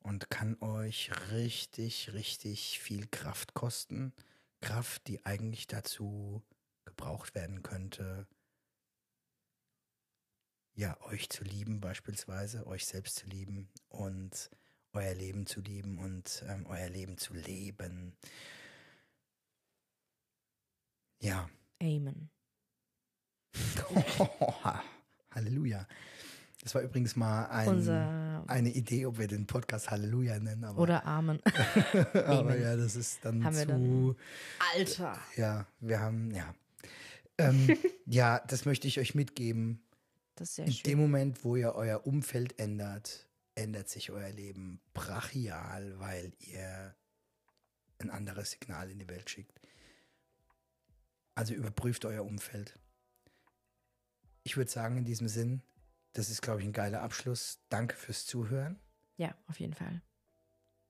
und 0.00 0.30
kann 0.30 0.60
euch 0.60 1.10
richtig, 1.32 2.12
richtig 2.12 2.80
viel 2.80 3.06
Kraft 3.08 3.54
kosten. 3.54 4.12
Kraft, 4.60 5.06
die 5.06 5.24
eigentlich 5.24 5.66
dazu 5.66 6.42
gebraucht 6.84 7.34
werden 7.34 7.62
könnte, 7.62 8.26
ja, 10.76 11.00
euch 11.06 11.30
zu 11.30 11.42
lieben 11.42 11.80
beispielsweise, 11.80 12.66
euch 12.66 12.86
selbst 12.86 13.16
zu 13.16 13.26
lieben 13.26 13.68
und 13.88 14.50
euer 14.92 15.14
Leben 15.14 15.46
zu 15.46 15.60
lieben 15.60 15.98
und 15.98 16.44
ähm, 16.48 16.66
euer 16.66 16.88
Leben 16.88 17.16
zu 17.16 17.32
leben. 17.34 18.14
Ja. 21.20 21.48
Amen. 21.80 22.30
Halleluja. 25.30 25.86
Das 26.66 26.74
war 26.74 26.82
übrigens 26.82 27.14
mal 27.14 27.46
ein, 27.46 27.68
Unser 27.68 28.42
eine 28.48 28.70
Idee, 28.70 29.06
ob 29.06 29.18
wir 29.20 29.28
den 29.28 29.46
Podcast 29.46 29.88
Halleluja 29.88 30.40
nennen. 30.40 30.64
Aber, 30.64 30.80
oder 30.82 31.06
Amen. 31.06 31.38
aber 32.12 32.40
Amen. 32.40 32.60
ja, 32.60 32.74
das 32.74 32.96
ist 32.96 33.24
dann 33.24 33.44
Haben 33.44 33.54
zu. 33.54 33.66
dann- 33.66 34.16
Alter. 34.74 35.16
Ja, 35.36 35.68
wir 35.78 36.00
haben, 36.00 36.32
ja. 36.32 36.52
Ähm, 37.38 37.78
ja, 38.06 38.40
das 38.48 38.64
möchte 38.64 38.88
ich 38.88 38.98
euch 38.98 39.14
mitgeben. 39.14 39.80
Das 40.34 40.48
ist 40.48 40.54
sehr 40.56 40.64
In 40.66 40.72
schön. 40.72 40.82
dem 40.82 40.98
Moment, 40.98 41.44
wo 41.44 41.54
ihr 41.54 41.72
euer 41.76 42.04
Umfeld 42.04 42.58
ändert, 42.58 43.28
ändert 43.54 43.88
sich 43.88 44.10
euer 44.10 44.30
Leben 44.32 44.80
brachial, 44.92 46.00
weil 46.00 46.32
ihr 46.40 46.96
ein 48.00 48.10
anderes 48.10 48.50
Signal 48.50 48.90
in 48.90 48.98
die 48.98 49.06
Welt 49.08 49.30
schickt. 49.30 49.60
Also 51.36 51.54
überprüft 51.54 52.04
euer 52.06 52.24
Umfeld. 52.24 52.76
Ich 54.42 54.56
würde 54.56 54.68
sagen, 54.68 54.96
in 54.96 55.04
diesem 55.04 55.28
Sinn, 55.28 55.62
das 56.16 56.30
ist, 56.30 56.40
glaube 56.40 56.60
ich, 56.60 56.66
ein 56.66 56.72
geiler 56.72 57.02
Abschluss. 57.02 57.60
Danke 57.68 57.94
fürs 57.94 58.24
Zuhören. 58.24 58.80
Ja, 59.16 59.34
auf 59.48 59.60
jeden 59.60 59.74
Fall. 59.74 60.00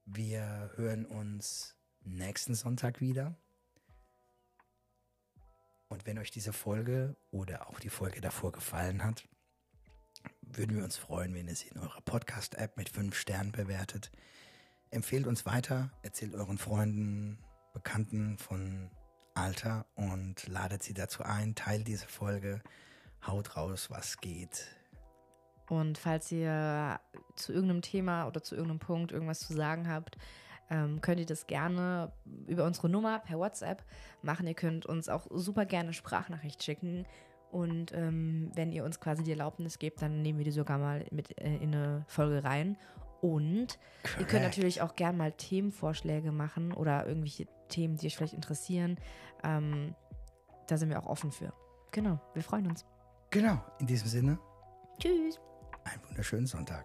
Wir 0.04 0.70
hören 0.76 1.04
uns 1.04 1.76
nächsten 2.04 2.54
Sonntag 2.54 3.00
wieder. 3.00 3.36
Und 5.88 6.06
wenn 6.06 6.18
euch 6.18 6.30
diese 6.30 6.52
Folge 6.52 7.16
oder 7.30 7.68
auch 7.68 7.80
die 7.80 7.88
Folge 7.88 8.20
davor 8.20 8.52
gefallen 8.52 9.02
hat, 9.02 9.28
würden 10.42 10.76
wir 10.76 10.84
uns 10.84 10.96
freuen, 10.96 11.34
wenn 11.34 11.48
ihr 11.48 11.56
sie 11.56 11.68
in 11.68 11.78
eurer 11.78 12.00
Podcast-App 12.02 12.76
mit 12.76 12.88
fünf 12.88 13.16
Sternen 13.16 13.50
bewertet. 13.50 14.12
Empfehlt 14.90 15.26
uns 15.26 15.44
weiter, 15.44 15.90
erzählt 16.02 16.34
euren 16.34 16.58
Freunden, 16.58 17.38
Bekannten 17.74 18.38
von 18.38 18.90
Alter 19.34 19.86
und 19.96 20.46
ladet 20.46 20.82
sie 20.82 20.94
dazu 20.94 21.24
ein, 21.24 21.56
teilt 21.56 21.88
diese 21.88 22.06
Folge, 22.06 22.62
haut 23.26 23.56
raus, 23.56 23.90
was 23.90 24.18
geht. 24.18 24.66
Und 25.68 25.98
falls 25.98 26.30
ihr 26.30 27.00
zu 27.34 27.52
irgendeinem 27.52 27.82
Thema 27.82 28.26
oder 28.26 28.42
zu 28.42 28.54
irgendeinem 28.54 28.78
Punkt 28.78 29.12
irgendwas 29.12 29.40
zu 29.40 29.52
sagen 29.52 29.88
habt, 29.88 30.16
ähm, 30.70 31.00
könnt 31.00 31.20
ihr 31.20 31.26
das 31.26 31.46
gerne 31.46 32.12
über 32.46 32.64
unsere 32.64 32.88
Nummer 32.88 33.20
per 33.20 33.38
WhatsApp 33.38 33.84
machen. 34.22 34.46
Ihr 34.46 34.54
könnt 34.54 34.86
uns 34.86 35.08
auch 35.08 35.26
super 35.30 35.64
gerne 35.64 35.92
Sprachnachricht 35.92 36.62
schicken. 36.62 37.06
Und 37.52 37.92
ähm, 37.92 38.50
wenn 38.54 38.72
ihr 38.72 38.84
uns 38.84 39.00
quasi 39.00 39.22
die 39.22 39.30
Erlaubnis 39.30 39.78
gebt, 39.78 40.02
dann 40.02 40.22
nehmen 40.22 40.38
wir 40.38 40.44
die 40.44 40.50
sogar 40.50 40.78
mal 40.78 41.04
mit 41.10 41.38
äh, 41.40 41.56
in 41.56 41.74
eine 41.74 42.04
Folge 42.08 42.44
rein. 42.44 42.76
Und 43.20 43.78
ihr 44.18 44.26
könnt 44.26 44.42
natürlich 44.42 44.82
auch 44.82 44.94
gerne 44.94 45.16
mal 45.16 45.32
Themenvorschläge 45.32 46.32
machen 46.32 46.72
oder 46.72 47.06
irgendwelche 47.06 47.46
Themen, 47.68 47.96
die 47.96 48.06
euch 48.06 48.16
vielleicht 48.16 48.34
interessieren. 48.34 48.98
Ähm, 49.42 49.94
da 50.66 50.76
sind 50.76 50.90
wir 50.90 50.98
auch 51.00 51.06
offen 51.06 51.32
für. 51.32 51.52
Genau, 51.92 52.20
wir 52.34 52.42
freuen 52.42 52.66
uns. 52.66 52.84
Genau, 53.30 53.58
in 53.78 53.86
diesem 53.86 54.08
Sinne, 54.08 54.38
Tschüss. 54.98 55.40
Einen 55.86 56.02
wunderschönen 56.08 56.46
Sonntag. 56.46 56.84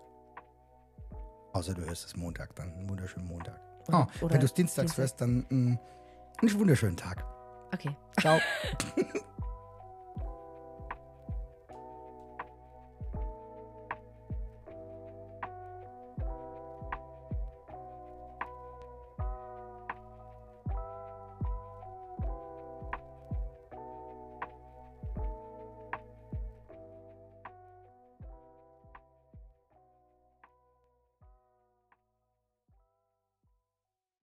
Außer 1.53 1.73
du 1.73 1.85
hörst 1.85 2.05
es 2.05 2.15
Montag, 2.15 2.55
dann 2.55 2.71
einen 2.73 2.89
wunderschönen 2.89 3.27
Montag. 3.27 3.59
Oder- 3.87 4.07
oh, 4.21 4.25
oder 4.25 4.33
wenn 4.33 4.39
du 4.39 4.45
es 4.45 4.53
dienstags 4.53 4.95
Dienstag. 4.95 4.97
hörst, 4.99 5.21
dann 5.21 5.45
mm, 5.49 5.79
einen 6.41 6.59
wunderschönen 6.59 6.97
Tag. 6.97 7.23
Okay. 7.73 7.95
Ciao. 8.19 8.39